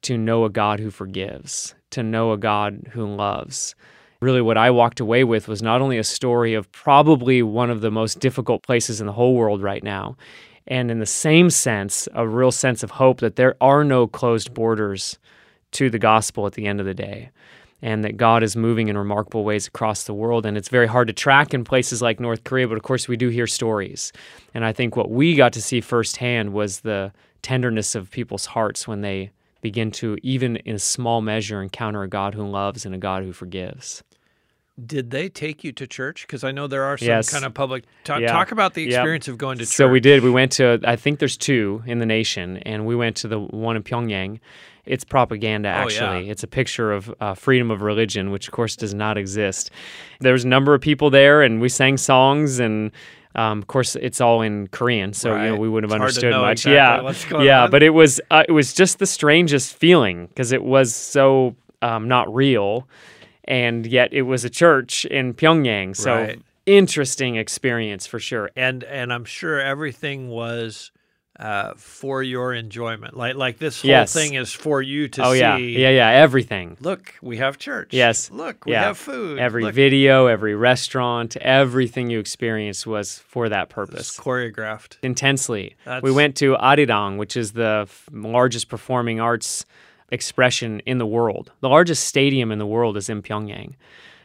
to 0.02 0.18
know 0.18 0.44
a 0.44 0.50
God 0.50 0.80
who 0.80 0.90
forgives 0.90 1.76
to 1.90 2.02
know 2.02 2.32
a 2.32 2.38
God 2.38 2.90
who 2.92 3.04
loves. 3.06 3.74
Really, 4.20 4.42
what 4.42 4.58
I 4.58 4.70
walked 4.70 5.00
away 5.00 5.24
with 5.24 5.48
was 5.48 5.62
not 5.62 5.80
only 5.80 5.96
a 5.96 6.04
story 6.04 6.54
of 6.54 6.70
probably 6.72 7.42
one 7.42 7.70
of 7.70 7.80
the 7.80 7.90
most 7.90 8.20
difficult 8.20 8.62
places 8.62 9.00
in 9.00 9.06
the 9.06 9.14
whole 9.14 9.34
world 9.34 9.62
right 9.62 9.82
now, 9.82 10.16
and 10.66 10.90
in 10.90 10.98
the 10.98 11.06
same 11.06 11.48
sense, 11.50 12.06
a 12.14 12.28
real 12.28 12.52
sense 12.52 12.82
of 12.82 12.92
hope 12.92 13.20
that 13.20 13.36
there 13.36 13.56
are 13.60 13.82
no 13.82 14.06
closed 14.06 14.52
borders 14.52 15.18
to 15.72 15.88
the 15.88 15.98
gospel 15.98 16.46
at 16.46 16.52
the 16.52 16.66
end 16.66 16.80
of 16.80 16.86
the 16.86 16.94
day, 16.94 17.30
and 17.80 18.04
that 18.04 18.18
God 18.18 18.42
is 18.42 18.56
moving 18.56 18.88
in 18.88 18.98
remarkable 18.98 19.42
ways 19.42 19.66
across 19.66 20.04
the 20.04 20.12
world. 20.12 20.44
And 20.44 20.56
it's 20.58 20.68
very 20.68 20.86
hard 20.86 21.08
to 21.08 21.14
track 21.14 21.54
in 21.54 21.64
places 21.64 22.02
like 22.02 22.20
North 22.20 22.44
Korea, 22.44 22.68
but 22.68 22.76
of 22.76 22.82
course, 22.82 23.08
we 23.08 23.16
do 23.16 23.28
hear 23.28 23.46
stories. 23.46 24.12
And 24.52 24.64
I 24.64 24.72
think 24.72 24.96
what 24.96 25.10
we 25.10 25.34
got 25.34 25.52
to 25.54 25.62
see 25.62 25.80
firsthand 25.80 26.52
was 26.52 26.80
the 26.80 27.12
tenderness 27.40 27.94
of 27.94 28.10
people's 28.10 28.46
hearts 28.46 28.86
when 28.86 29.00
they 29.00 29.30
begin 29.60 29.90
to, 29.92 30.16
even 30.22 30.56
in 30.56 30.76
a 30.76 30.78
small 30.78 31.20
measure, 31.20 31.62
encounter 31.62 32.02
a 32.02 32.08
God 32.08 32.34
who 32.34 32.46
loves 32.46 32.86
and 32.86 32.94
a 32.94 32.98
God 32.98 33.22
who 33.24 33.32
forgives. 33.32 34.02
Did 34.86 35.10
they 35.10 35.28
take 35.28 35.62
you 35.62 35.72
to 35.72 35.86
church? 35.86 36.22
Because 36.26 36.42
I 36.42 36.52
know 36.52 36.66
there 36.66 36.84
are 36.84 36.96
some 36.96 37.08
Yes. 37.08 37.30
kind 37.30 37.44
of 37.44 37.52
public. 37.52 37.84
Talk, 38.04 38.20
Yeah. 38.20 38.32
talk 38.32 38.50
about 38.50 38.72
the 38.72 38.84
experience 38.86 39.28
of 39.28 39.36
going 39.36 39.58
to 39.58 39.64
church. 39.64 39.74
So 39.74 39.88
we 39.88 40.00
did. 40.00 40.22
We 40.22 40.30
went 40.30 40.52
to. 40.52 40.80
I 40.84 40.96
think 40.96 41.18
there's 41.18 41.36
two 41.36 41.82
in 41.86 41.98
the 41.98 42.06
nation, 42.06 42.58
and 42.58 42.86
we 42.86 42.96
went 42.96 43.16
to 43.16 43.28
the 43.28 43.38
one 43.38 43.76
in 43.76 43.82
Pyongyang. 43.82 44.40
It's 44.86 45.04
propaganda, 45.04 45.68
Oh, 45.68 45.72
yeah. 45.72 45.82
actually. 45.84 46.30
It's 46.30 46.42
a 46.42 46.46
picture 46.46 46.92
of 46.92 47.14
uh, 47.20 47.34
freedom 47.34 47.70
of 47.70 47.82
religion, 47.82 48.30
which 48.30 48.48
of 48.48 48.52
course 48.52 48.74
does 48.74 48.94
not 48.94 49.18
exist. 49.18 49.70
There 50.20 50.32
was 50.32 50.44
a 50.44 50.48
number 50.48 50.72
of 50.72 50.80
people 50.80 51.10
there, 51.10 51.42
and 51.42 51.60
we 51.60 51.68
sang 51.68 51.98
songs, 51.98 52.58
and 52.58 52.90
um, 53.34 53.58
of 53.58 53.66
course 53.66 53.96
it's 53.96 54.20
all 54.20 54.42
in 54.42 54.66
Korean, 54.68 55.12
so 55.12 55.34
you 55.36 55.48
know 55.50 55.56
we 55.56 55.68
wouldn't 55.68 55.92
have 55.92 56.00
It's 56.02 56.16
understood 56.18 56.32
much. 56.40 56.66
exactly 56.66 57.38
yeah, 57.38 57.42
yeah, 57.44 57.64
on. 57.64 57.70
but 57.70 57.82
it 57.82 57.90
was 57.90 58.20
uh, 58.30 58.44
it 58.48 58.52
was 58.52 58.72
just 58.72 58.98
the 58.98 59.06
strangest 59.06 59.74
feeling 59.76 60.26
because 60.26 60.52
it 60.52 60.62
was 60.64 60.94
so 60.94 61.54
um, 61.82 62.08
not 62.08 62.32
real, 62.34 62.88
and 63.44 63.86
yet 63.86 64.12
it 64.12 64.22
was 64.22 64.44
a 64.44 64.50
church 64.50 65.04
in 65.06 65.34
Pyongyang. 65.34 65.96
So 65.96 66.14
Right. 66.14 66.42
interesting 66.66 67.36
experience 67.36 68.06
for 68.06 68.18
sure. 68.18 68.50
and 68.56 68.84
and 68.84 69.12
I'm 69.12 69.24
sure 69.24 69.60
everything 69.60 70.28
was 70.28 70.90
uh, 71.40 71.72
for 71.76 72.22
your 72.22 72.52
enjoyment. 72.54 73.16
Like 73.16 73.34
like 73.34 73.58
this 73.58 73.80
whole 73.82 73.88
Yes. 73.90 74.12
thing 74.12 74.34
is 74.34 74.52
for 74.52 74.82
you 74.82 75.08
to 75.08 75.24
oh 75.24 75.32
see. 75.32 75.38
yeah, 75.40 75.56
yeah, 75.56 75.88
yeah, 75.90 76.08
everything. 76.10 76.76
Look, 76.80 77.14
we 77.22 77.38
have 77.38 77.56
church. 77.58 77.88
Yes. 77.92 78.30
Look, 78.30 78.66
we 78.66 78.72
Yeah. 78.72 78.84
have 78.84 78.98
food. 78.98 79.38
Every 79.38 79.64
Look, 79.64 79.74
video, 79.74 80.26
every 80.26 80.54
restaurant, 80.54 81.36
everything 81.38 82.10
you 82.10 82.18
experienced 82.20 82.86
was 82.86 83.18
for 83.18 83.48
that 83.48 83.64
it's 83.64 83.72
purpose. 83.74 84.18
choreographed. 84.18 84.98
Intensely. 85.02 85.76
We 86.02 86.12
went 86.12 86.36
to 86.36 86.56
Arirang, 86.56 87.16
which 87.16 87.36
is 87.36 87.52
the 87.52 87.80
f- 87.88 88.06
largest 88.12 88.68
performing 88.68 89.18
arts 89.18 89.64
expression 90.12 90.80
in 90.86 90.98
the 90.98 91.06
world. 91.06 91.52
The 91.60 91.68
largest 91.68 92.04
stadium 92.04 92.52
in 92.52 92.58
the 92.58 92.66
world 92.66 92.96
is 92.96 93.08
in 93.08 93.22
Pyongyang. 93.22 93.74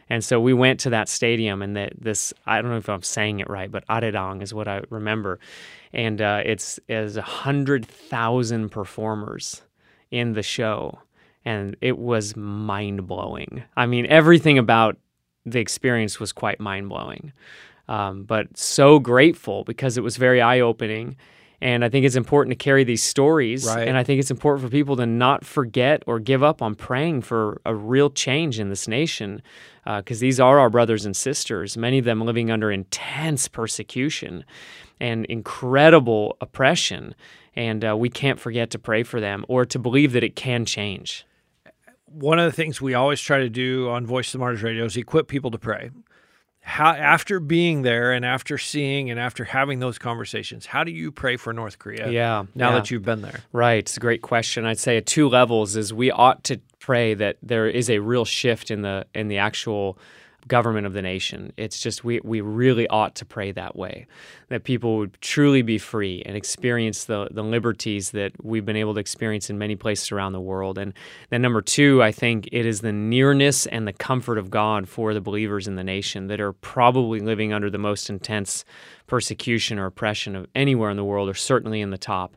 And 0.08 0.22
so 0.22 0.38
we 0.40 0.52
went 0.52 0.78
to 0.80 0.90
that 0.90 1.08
stadium, 1.08 1.62
and 1.62 1.76
that 1.76 1.92
this 2.00 2.32
I 2.46 2.60
don't 2.62 2.70
know 2.70 2.76
if 2.76 2.88
I'm 2.88 3.02
saying 3.02 3.40
it 3.40 3.48
right, 3.50 3.70
but 3.70 3.84
Arirang 3.88 4.40
is 4.42 4.54
what 4.54 4.68
I 4.68 4.82
remember, 4.90 5.40
and 5.96 6.20
uh, 6.20 6.42
it's 6.44 6.78
as 6.90 7.16
a 7.16 7.22
hundred 7.22 7.86
thousand 7.86 8.68
performers 8.68 9.62
in 10.10 10.34
the 10.34 10.42
show, 10.42 10.98
and 11.44 11.74
it 11.80 11.96
was 11.96 12.36
mind 12.36 13.08
blowing. 13.08 13.64
I 13.78 13.86
mean, 13.86 14.04
everything 14.06 14.58
about 14.58 14.98
the 15.46 15.58
experience 15.58 16.20
was 16.20 16.32
quite 16.32 16.60
mind 16.60 16.90
blowing, 16.90 17.32
um, 17.88 18.24
but 18.24 18.58
so 18.58 18.98
grateful 18.98 19.64
because 19.64 19.96
it 19.96 20.02
was 20.02 20.18
very 20.18 20.42
eye 20.42 20.60
opening. 20.60 21.16
And 21.60 21.84
I 21.84 21.88
think 21.88 22.04
it's 22.04 22.16
important 22.16 22.52
to 22.52 22.62
carry 22.62 22.84
these 22.84 23.02
stories. 23.02 23.66
Right. 23.66 23.88
And 23.88 23.96
I 23.96 24.04
think 24.04 24.20
it's 24.20 24.30
important 24.30 24.64
for 24.64 24.70
people 24.70 24.96
to 24.96 25.06
not 25.06 25.44
forget 25.44 26.02
or 26.06 26.18
give 26.18 26.42
up 26.42 26.60
on 26.60 26.74
praying 26.74 27.22
for 27.22 27.60
a 27.64 27.74
real 27.74 28.10
change 28.10 28.60
in 28.60 28.68
this 28.68 28.86
nation 28.86 29.42
because 29.84 30.20
these 30.20 30.40
are 30.40 30.58
our 30.58 30.68
brothers 30.68 31.06
and 31.06 31.16
sisters, 31.16 31.76
many 31.76 31.98
of 31.98 32.04
them 32.04 32.20
living 32.20 32.50
under 32.50 32.70
intense 32.70 33.48
persecution 33.48 34.44
and 35.00 35.24
incredible 35.26 36.36
oppression. 36.40 37.14
And 37.54 37.84
uh, 37.84 37.96
we 37.96 38.10
can't 38.10 38.38
forget 38.38 38.70
to 38.70 38.78
pray 38.78 39.02
for 39.02 39.20
them 39.20 39.44
or 39.48 39.64
to 39.64 39.78
believe 39.78 40.12
that 40.12 40.24
it 40.24 40.36
can 40.36 40.64
change. 40.64 41.24
One 42.06 42.38
of 42.38 42.44
the 42.44 42.52
things 42.52 42.80
we 42.80 42.94
always 42.94 43.20
try 43.20 43.38
to 43.38 43.48
do 43.48 43.88
on 43.88 44.06
Voice 44.06 44.28
of 44.28 44.32
the 44.32 44.38
Martyrs 44.38 44.62
Radio 44.62 44.84
is 44.84 44.96
equip 44.96 45.28
people 45.28 45.50
to 45.50 45.58
pray. 45.58 45.90
How 46.68 46.90
after 46.90 47.38
being 47.38 47.82
there 47.82 48.10
and 48.10 48.24
after 48.24 48.58
seeing 48.58 49.08
and 49.08 49.20
after 49.20 49.44
having 49.44 49.78
those 49.78 49.98
conversations, 49.98 50.66
how 50.66 50.82
do 50.82 50.90
you 50.90 51.12
pray 51.12 51.36
for 51.36 51.52
North 51.52 51.78
Korea? 51.78 52.10
Yeah, 52.10 52.46
Now 52.56 52.70
yeah. 52.70 52.74
that 52.74 52.90
you've 52.90 53.04
been 53.04 53.22
there. 53.22 53.38
Right. 53.52 53.78
It's 53.78 53.96
a 53.96 54.00
great 54.00 54.20
question. 54.20 54.66
I'd 54.66 54.80
say 54.80 54.96
at 54.96 55.06
two 55.06 55.28
levels 55.28 55.76
is 55.76 55.94
we 55.94 56.10
ought 56.10 56.42
to 56.44 56.60
pray 56.80 57.14
that 57.14 57.36
there 57.40 57.68
is 57.68 57.88
a 57.88 58.00
real 58.00 58.24
shift 58.24 58.72
in 58.72 58.82
the 58.82 59.06
in 59.14 59.28
the 59.28 59.38
actual 59.38 59.96
government 60.48 60.86
of 60.86 60.92
the 60.92 61.02
nation. 61.02 61.52
It's 61.56 61.80
just 61.80 62.04
we 62.04 62.20
we 62.22 62.40
really 62.40 62.86
ought 62.88 63.14
to 63.16 63.24
pray 63.24 63.52
that 63.52 63.76
way. 63.76 64.06
That 64.48 64.64
people 64.64 64.98
would 64.98 65.20
truly 65.20 65.62
be 65.62 65.78
free 65.78 66.22
and 66.24 66.36
experience 66.36 67.04
the 67.04 67.28
the 67.30 67.42
liberties 67.42 68.10
that 68.12 68.32
we've 68.44 68.64
been 68.64 68.76
able 68.76 68.94
to 68.94 69.00
experience 69.00 69.50
in 69.50 69.58
many 69.58 69.76
places 69.76 70.12
around 70.12 70.32
the 70.32 70.40
world. 70.40 70.78
And 70.78 70.94
then 71.30 71.42
number 71.42 71.62
2, 71.62 72.02
I 72.02 72.12
think 72.12 72.48
it 72.52 72.66
is 72.66 72.80
the 72.80 72.92
nearness 72.92 73.66
and 73.66 73.86
the 73.86 73.92
comfort 73.92 74.38
of 74.38 74.50
God 74.50 74.88
for 74.88 75.14
the 75.14 75.20
believers 75.20 75.66
in 75.66 75.76
the 75.76 75.84
nation 75.84 76.28
that 76.28 76.40
are 76.40 76.52
probably 76.52 77.20
living 77.20 77.52
under 77.52 77.70
the 77.70 77.78
most 77.78 78.08
intense 78.08 78.64
persecution 79.06 79.78
or 79.78 79.86
oppression 79.86 80.36
of 80.36 80.46
anywhere 80.54 80.90
in 80.90 80.96
the 80.96 81.04
world 81.04 81.28
or 81.28 81.34
certainly 81.34 81.80
in 81.80 81.90
the 81.90 81.98
top 81.98 82.36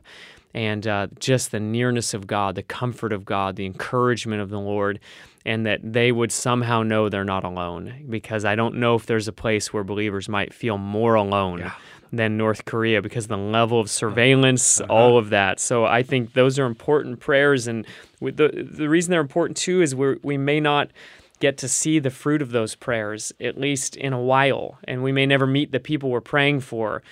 and 0.54 0.86
uh, 0.86 1.06
just 1.18 1.50
the 1.50 1.60
nearness 1.60 2.14
of 2.14 2.26
God, 2.26 2.54
the 2.54 2.62
comfort 2.62 3.12
of 3.12 3.24
God, 3.24 3.56
the 3.56 3.66
encouragement 3.66 4.42
of 4.42 4.50
the 4.50 4.58
Lord, 4.58 5.00
and 5.46 5.64
that 5.66 5.80
they 5.82 6.12
would 6.12 6.32
somehow 6.32 6.82
know 6.82 7.08
they're 7.08 7.24
not 7.24 7.44
alone. 7.44 8.04
Because 8.08 8.44
I 8.44 8.54
don't 8.54 8.76
know 8.76 8.94
if 8.94 9.06
there's 9.06 9.28
a 9.28 9.32
place 9.32 9.72
where 9.72 9.84
believers 9.84 10.28
might 10.28 10.52
feel 10.52 10.78
more 10.78 11.14
alone 11.14 11.70
than 12.12 12.36
North 12.36 12.64
Korea 12.64 13.00
because 13.00 13.24
of 13.24 13.30
the 13.30 13.36
level 13.36 13.78
of 13.80 13.88
surveillance, 13.88 14.80
all 14.82 15.16
of 15.16 15.30
that. 15.30 15.60
So 15.60 15.84
I 15.84 16.02
think 16.02 16.32
those 16.32 16.58
are 16.58 16.66
important 16.66 17.20
prayers, 17.20 17.66
and 17.66 17.86
the 18.20 18.66
the 18.70 18.88
reason 18.88 19.12
they're 19.12 19.20
important 19.20 19.56
too 19.56 19.82
is 19.82 19.94
we 19.94 20.16
we 20.22 20.36
may 20.36 20.60
not 20.60 20.90
get 21.38 21.56
to 21.56 21.68
see 21.68 21.98
the 21.98 22.10
fruit 22.10 22.42
of 22.42 22.50
those 22.50 22.74
prayers 22.74 23.32
at 23.40 23.56
least 23.58 23.96
in 23.96 24.12
a 24.12 24.20
while, 24.20 24.78
and 24.84 25.02
we 25.02 25.12
may 25.12 25.24
never 25.24 25.46
meet 25.46 25.72
the 25.72 25.80
people 25.80 26.10
we're 26.10 26.20
praying 26.20 26.60
for, 26.60 27.02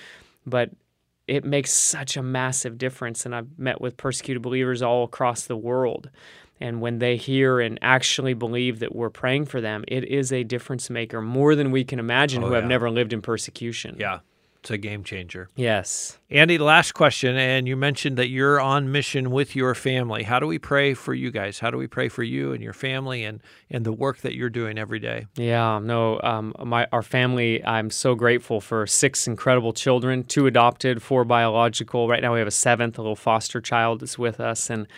but 0.44 0.70
it 1.28 1.44
makes 1.44 1.72
such 1.72 2.16
a 2.16 2.22
massive 2.22 2.78
difference. 2.78 3.24
And 3.24 3.34
I've 3.34 3.58
met 3.58 3.80
with 3.80 3.96
persecuted 3.96 4.42
believers 4.42 4.82
all 4.82 5.04
across 5.04 5.46
the 5.46 5.56
world. 5.56 6.10
And 6.60 6.80
when 6.80 6.98
they 6.98 7.16
hear 7.16 7.60
and 7.60 7.78
actually 7.82 8.34
believe 8.34 8.80
that 8.80 8.94
we're 8.94 9.10
praying 9.10 9.46
for 9.46 9.60
them, 9.60 9.84
it 9.86 10.04
is 10.04 10.32
a 10.32 10.42
difference 10.42 10.90
maker 10.90 11.20
more 11.22 11.54
than 11.54 11.70
we 11.70 11.84
can 11.84 12.00
imagine 12.00 12.42
oh, 12.42 12.48
who 12.48 12.54
have 12.54 12.64
never 12.64 12.90
lived 12.90 13.12
in 13.12 13.22
persecution. 13.22 13.96
Yeah. 13.98 14.20
It's 14.60 14.70
a 14.72 14.78
game 14.78 15.04
changer. 15.04 15.48
Yes. 15.54 16.18
Andy, 16.30 16.58
last 16.58 16.92
question. 16.92 17.36
And 17.36 17.68
you 17.68 17.76
mentioned 17.76 18.18
that 18.18 18.28
you're 18.28 18.60
on 18.60 18.90
mission 18.90 19.30
with 19.30 19.54
your 19.54 19.74
family. 19.74 20.24
How 20.24 20.40
do 20.40 20.46
we 20.46 20.58
pray 20.58 20.94
for 20.94 21.14
you 21.14 21.30
guys? 21.30 21.60
How 21.60 21.70
do 21.70 21.78
we 21.78 21.86
pray 21.86 22.08
for 22.08 22.24
you 22.24 22.52
and 22.52 22.62
your 22.62 22.72
family 22.72 23.24
and, 23.24 23.40
and 23.70 23.86
the 23.86 23.92
work 23.92 24.18
that 24.18 24.34
you're 24.34 24.50
doing 24.50 24.76
every 24.76 24.98
day? 24.98 25.26
Yeah, 25.36 25.78
no, 25.78 26.20
um, 26.22 26.54
my 26.58 26.86
our 26.92 27.02
family. 27.02 27.64
I'm 27.64 27.88
so 27.88 28.14
grateful 28.16 28.60
for 28.60 28.86
six 28.86 29.28
incredible 29.28 29.72
children, 29.72 30.24
two 30.24 30.46
adopted, 30.46 31.02
four 31.02 31.24
biological. 31.24 32.08
Right 32.08 32.20
now, 32.20 32.32
we 32.32 32.40
have 32.40 32.48
a 32.48 32.50
seventh, 32.50 32.98
a 32.98 33.02
little 33.02 33.16
foster 33.16 33.60
child 33.60 34.00
that's 34.00 34.18
with 34.18 34.40
us, 34.40 34.70
and 34.70 34.88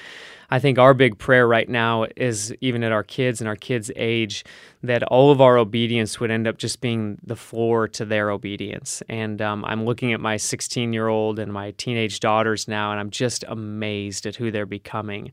I 0.50 0.58
think 0.58 0.78
our 0.78 0.94
big 0.94 1.18
prayer 1.18 1.46
right 1.46 1.68
now 1.68 2.06
is 2.16 2.52
even 2.60 2.82
at 2.82 2.90
our 2.90 3.04
kids 3.04 3.40
and 3.40 3.46
our 3.46 3.56
kids' 3.56 3.90
age 3.94 4.44
that 4.82 5.02
all 5.04 5.30
of 5.30 5.40
our 5.40 5.58
obedience 5.58 6.18
would 6.18 6.30
end 6.30 6.46
up 6.46 6.56
just 6.56 6.80
being 6.80 7.18
the 7.22 7.36
floor 7.36 7.86
to 7.86 8.04
their 8.04 8.30
obedience. 8.30 9.02
And 9.08 9.42
um, 9.42 9.64
I'm 9.66 9.84
looking 9.84 10.12
at 10.12 10.20
my 10.20 10.38
16 10.38 10.92
year 10.92 11.08
old 11.08 11.38
and 11.38 11.52
my 11.52 11.72
teenage 11.72 12.20
daughters 12.20 12.66
now, 12.66 12.90
and 12.90 12.98
I'm 12.98 13.10
just 13.10 13.44
amazed 13.46 14.24
at 14.24 14.36
who 14.36 14.50
they're 14.50 14.66
becoming. 14.66 15.32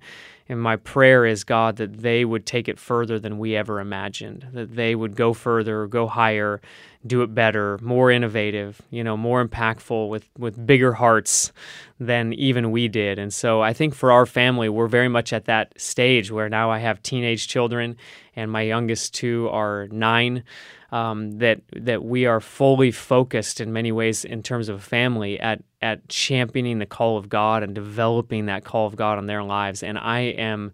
And 0.49 0.61
my 0.61 0.77
prayer 0.77 1.25
is, 1.25 1.43
God, 1.43 1.77
that 1.77 2.01
they 2.01 2.23
would 2.23 2.45
take 2.45 2.67
it 2.67 2.79
further 2.79 3.19
than 3.19 3.37
we 3.37 3.55
ever 3.55 3.79
imagined, 3.79 4.47
that 4.53 4.75
they 4.75 4.95
would 4.95 5.15
go 5.15 5.33
further, 5.33 5.87
go 5.87 6.07
higher, 6.07 6.61
do 7.05 7.21
it 7.21 7.33
better, 7.33 7.77
more 7.81 8.11
innovative, 8.11 8.81
you 8.89 9.03
know, 9.03 9.17
more 9.17 9.45
impactful 9.45 10.09
with, 10.09 10.27
with 10.37 10.65
bigger 10.65 10.93
hearts 10.93 11.51
than 11.99 12.33
even 12.33 12.71
we 12.71 12.87
did. 12.87 13.19
And 13.19 13.33
so 13.33 13.61
I 13.61 13.73
think 13.73 13.93
for 13.93 14.11
our 14.11 14.25
family, 14.25 14.69
we're 14.69 14.87
very 14.87 15.09
much 15.09 15.33
at 15.33 15.45
that 15.45 15.79
stage 15.79 16.31
where 16.31 16.49
now 16.49 16.71
I 16.71 16.79
have 16.79 17.01
teenage 17.01 17.47
children 17.47 17.97
and 18.37 18.49
my 18.49 18.61
youngest 18.61 19.13
two 19.13 19.49
are 19.51 19.87
nine. 19.91 20.43
Um, 20.89 21.31
that 21.39 21.59
that 21.75 22.05
we 22.05 22.27
are 22.27 22.39
fully 22.39 22.91
focused 22.91 23.59
in 23.59 23.73
many 23.73 23.91
ways 23.91 24.23
in 24.23 24.41
terms 24.41 24.69
of 24.69 24.81
family 24.81 25.37
at 25.37 25.61
at 25.81 26.07
championing 26.07 26.79
the 26.79 26.85
call 26.85 27.17
of 27.17 27.27
God 27.27 27.61
and 27.61 27.75
developing 27.75 28.45
that 28.45 28.63
call 28.63 28.87
of 28.87 28.95
God 28.95 29.17
on 29.17 29.25
their 29.25 29.43
lives. 29.43 29.83
And 29.83 29.97
I 29.97 30.19
am 30.19 30.71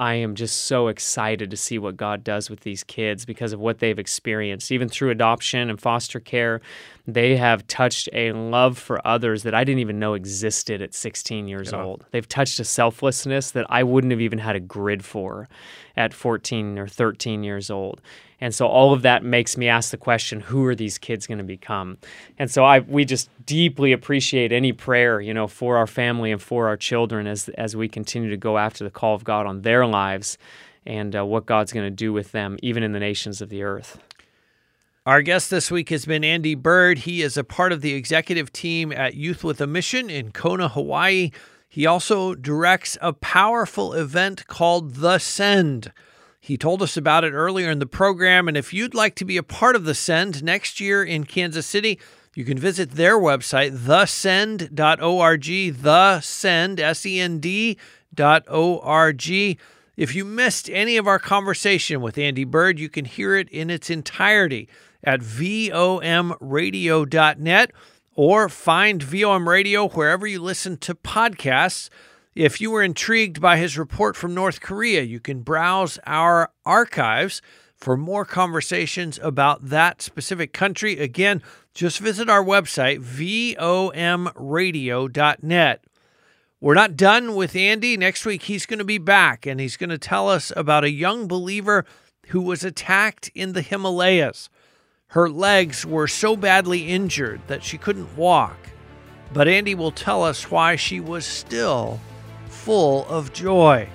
I 0.00 0.14
am 0.14 0.34
just 0.34 0.62
so 0.64 0.88
excited 0.88 1.50
to 1.50 1.58
see 1.58 1.78
what 1.78 1.94
God 1.94 2.24
does 2.24 2.48
with 2.48 2.60
these 2.60 2.82
kids 2.82 3.26
because 3.26 3.52
of 3.52 3.60
what 3.60 3.80
they've 3.80 3.98
experienced. 3.98 4.72
Even 4.72 4.88
through 4.88 5.10
adoption 5.10 5.68
and 5.68 5.78
foster 5.78 6.18
care, 6.18 6.62
they 7.06 7.36
have 7.36 7.66
touched 7.66 8.08
a 8.12 8.32
love 8.32 8.78
for 8.78 9.04
others 9.06 9.42
that 9.42 9.54
I 9.54 9.64
didn't 9.64 9.80
even 9.80 9.98
know 9.98 10.14
existed 10.14 10.82
at 10.82 10.94
16 10.94 11.48
years 11.48 11.72
old. 11.72 12.04
They've 12.10 12.28
touched 12.28 12.60
a 12.60 12.64
selflessness 12.64 13.50
that 13.52 13.66
I 13.68 13.82
wouldn't 13.82 14.10
have 14.10 14.20
even 14.20 14.38
had 14.38 14.56
a 14.56 14.60
grid 14.60 15.04
for 15.04 15.48
at 15.96 16.14
14 16.14 16.78
or 16.78 16.86
13 16.86 17.42
years 17.42 17.70
old. 17.70 18.00
And 18.40 18.54
so 18.54 18.66
all 18.66 18.92
of 18.92 19.02
that 19.02 19.22
makes 19.22 19.56
me 19.56 19.68
ask 19.68 19.90
the 19.90 19.96
question, 19.98 20.40
who 20.40 20.64
are 20.64 20.74
these 20.74 20.96
kids 20.96 21.26
going 21.26 21.38
to 21.38 21.44
become? 21.44 21.98
And 22.38 22.50
so 22.50 22.64
I 22.64 22.80
we 22.80 23.04
just 23.04 23.28
deeply 23.44 23.92
appreciate 23.92 24.50
any 24.50 24.72
prayer, 24.72 25.20
you 25.20 25.34
know, 25.34 25.46
for 25.46 25.76
our 25.76 25.86
family 25.86 26.32
and 26.32 26.40
for 26.40 26.66
our 26.68 26.76
children 26.76 27.26
as 27.26 27.48
as 27.50 27.76
we 27.76 27.88
continue 27.88 28.30
to 28.30 28.36
go 28.36 28.56
after 28.56 28.82
the 28.82 28.90
call 28.90 29.14
of 29.14 29.24
God 29.24 29.46
on 29.46 29.62
their 29.62 29.86
lives 29.86 30.38
and 30.86 31.14
uh, 31.14 31.24
what 31.26 31.44
God's 31.44 31.72
going 31.72 31.86
to 31.86 31.90
do 31.90 32.12
with 32.12 32.32
them 32.32 32.56
even 32.62 32.82
in 32.82 32.92
the 32.92 33.00
nations 33.00 33.42
of 33.42 33.50
the 33.50 33.62
earth. 33.62 33.98
Our 35.06 35.22
guest 35.22 35.48
this 35.48 35.70
week 35.70 35.88
has 35.88 36.04
been 36.04 36.22
Andy 36.22 36.54
Byrd. 36.54 36.98
He 36.98 37.22
is 37.22 37.38
a 37.38 37.42
part 37.42 37.72
of 37.72 37.80
the 37.80 37.94
executive 37.94 38.52
team 38.52 38.92
at 38.92 39.14
Youth 39.14 39.42
with 39.42 39.58
a 39.62 39.66
Mission 39.66 40.10
in 40.10 40.30
Kona, 40.30 40.68
Hawaii. 40.68 41.30
He 41.70 41.86
also 41.86 42.34
directs 42.34 42.98
a 43.00 43.14
powerful 43.14 43.94
event 43.94 44.46
called 44.46 44.96
The 44.96 45.18
Send. 45.18 45.90
He 46.38 46.58
told 46.58 46.82
us 46.82 46.98
about 46.98 47.24
it 47.24 47.32
earlier 47.32 47.70
in 47.70 47.78
the 47.78 47.86
program. 47.86 48.46
And 48.46 48.58
if 48.58 48.74
you'd 48.74 48.92
like 48.92 49.14
to 49.14 49.24
be 49.24 49.38
a 49.38 49.42
part 49.42 49.74
of 49.74 49.84
the 49.84 49.94
Send 49.94 50.44
next 50.44 50.80
year 50.80 51.02
in 51.02 51.24
Kansas 51.24 51.66
City, 51.66 51.98
you 52.34 52.44
can 52.44 52.58
visit 52.58 52.90
their 52.90 53.18
website, 53.18 53.78
thesend.org, 53.78 55.44
thesend, 55.76 56.78
S-E-N-D 56.78 57.78
dot 58.14 58.44
O-R-G. 58.48 59.58
If 59.96 60.14
you 60.14 60.26
missed 60.26 60.68
any 60.68 60.98
of 60.98 61.06
our 61.06 61.18
conversation 61.18 62.02
with 62.02 62.18
Andy 62.18 62.44
Byrd, 62.44 62.78
you 62.78 62.90
can 62.90 63.06
hear 63.06 63.34
it 63.34 63.48
in 63.48 63.70
its 63.70 63.88
entirety 63.88 64.68
at 65.02 65.20
vomradio.net 65.20 67.72
or 68.14 68.48
find 68.48 69.02
VOM 69.02 69.48
Radio 69.48 69.88
wherever 69.88 70.24
you 70.26 70.40
listen 70.40 70.76
to 70.78 70.94
podcasts. 70.94 71.90
If 72.34 72.60
you 72.60 72.70
were 72.70 72.82
intrigued 72.82 73.40
by 73.40 73.56
his 73.56 73.78
report 73.78 74.16
from 74.16 74.34
North 74.34 74.60
Korea, 74.60 75.02
you 75.02 75.20
can 75.20 75.42
browse 75.42 75.98
our 76.06 76.50
archives 76.64 77.42
for 77.76 77.96
more 77.96 78.24
conversations 78.24 79.18
about 79.22 79.68
that 79.70 80.02
specific 80.02 80.52
country. 80.52 80.98
Again, 80.98 81.42
just 81.74 81.98
visit 81.98 82.28
our 82.28 82.44
website, 82.44 83.00
vomradio.net. 83.00 85.84
We're 86.60 86.74
not 86.74 86.96
done 86.96 87.36
with 87.36 87.56
Andy. 87.56 87.96
Next 87.96 88.26
week, 88.26 88.42
he's 88.42 88.66
going 88.66 88.80
to 88.80 88.84
be 88.84 88.98
back 88.98 89.46
and 89.46 89.58
he's 89.58 89.78
going 89.78 89.90
to 89.90 89.96
tell 89.96 90.28
us 90.28 90.52
about 90.54 90.84
a 90.84 90.90
young 90.90 91.26
believer 91.26 91.86
who 92.28 92.42
was 92.42 92.62
attacked 92.64 93.30
in 93.34 93.54
the 93.54 93.62
Himalayas. 93.62 94.50
Her 95.10 95.28
legs 95.28 95.84
were 95.84 96.06
so 96.06 96.36
badly 96.36 96.88
injured 96.88 97.40
that 97.48 97.64
she 97.64 97.78
couldn't 97.78 98.16
walk. 98.16 98.56
But 99.32 99.48
Andy 99.48 99.74
will 99.74 99.90
tell 99.90 100.22
us 100.22 100.50
why 100.50 100.76
she 100.76 101.00
was 101.00 101.24
still 101.24 102.00
full 102.46 103.06
of 103.08 103.32
joy. 103.32 103.88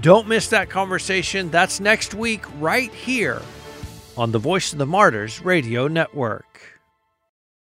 Don't 0.00 0.26
miss 0.26 0.48
that 0.48 0.68
conversation. 0.68 1.50
That's 1.50 1.78
next 1.78 2.14
week, 2.14 2.44
right 2.60 2.92
here 2.92 3.42
on 4.16 4.32
the 4.32 4.38
Voice 4.40 4.72
of 4.72 4.78
the 4.78 4.86
Martyrs 4.86 5.40
Radio 5.40 5.86
Network. 5.86 6.45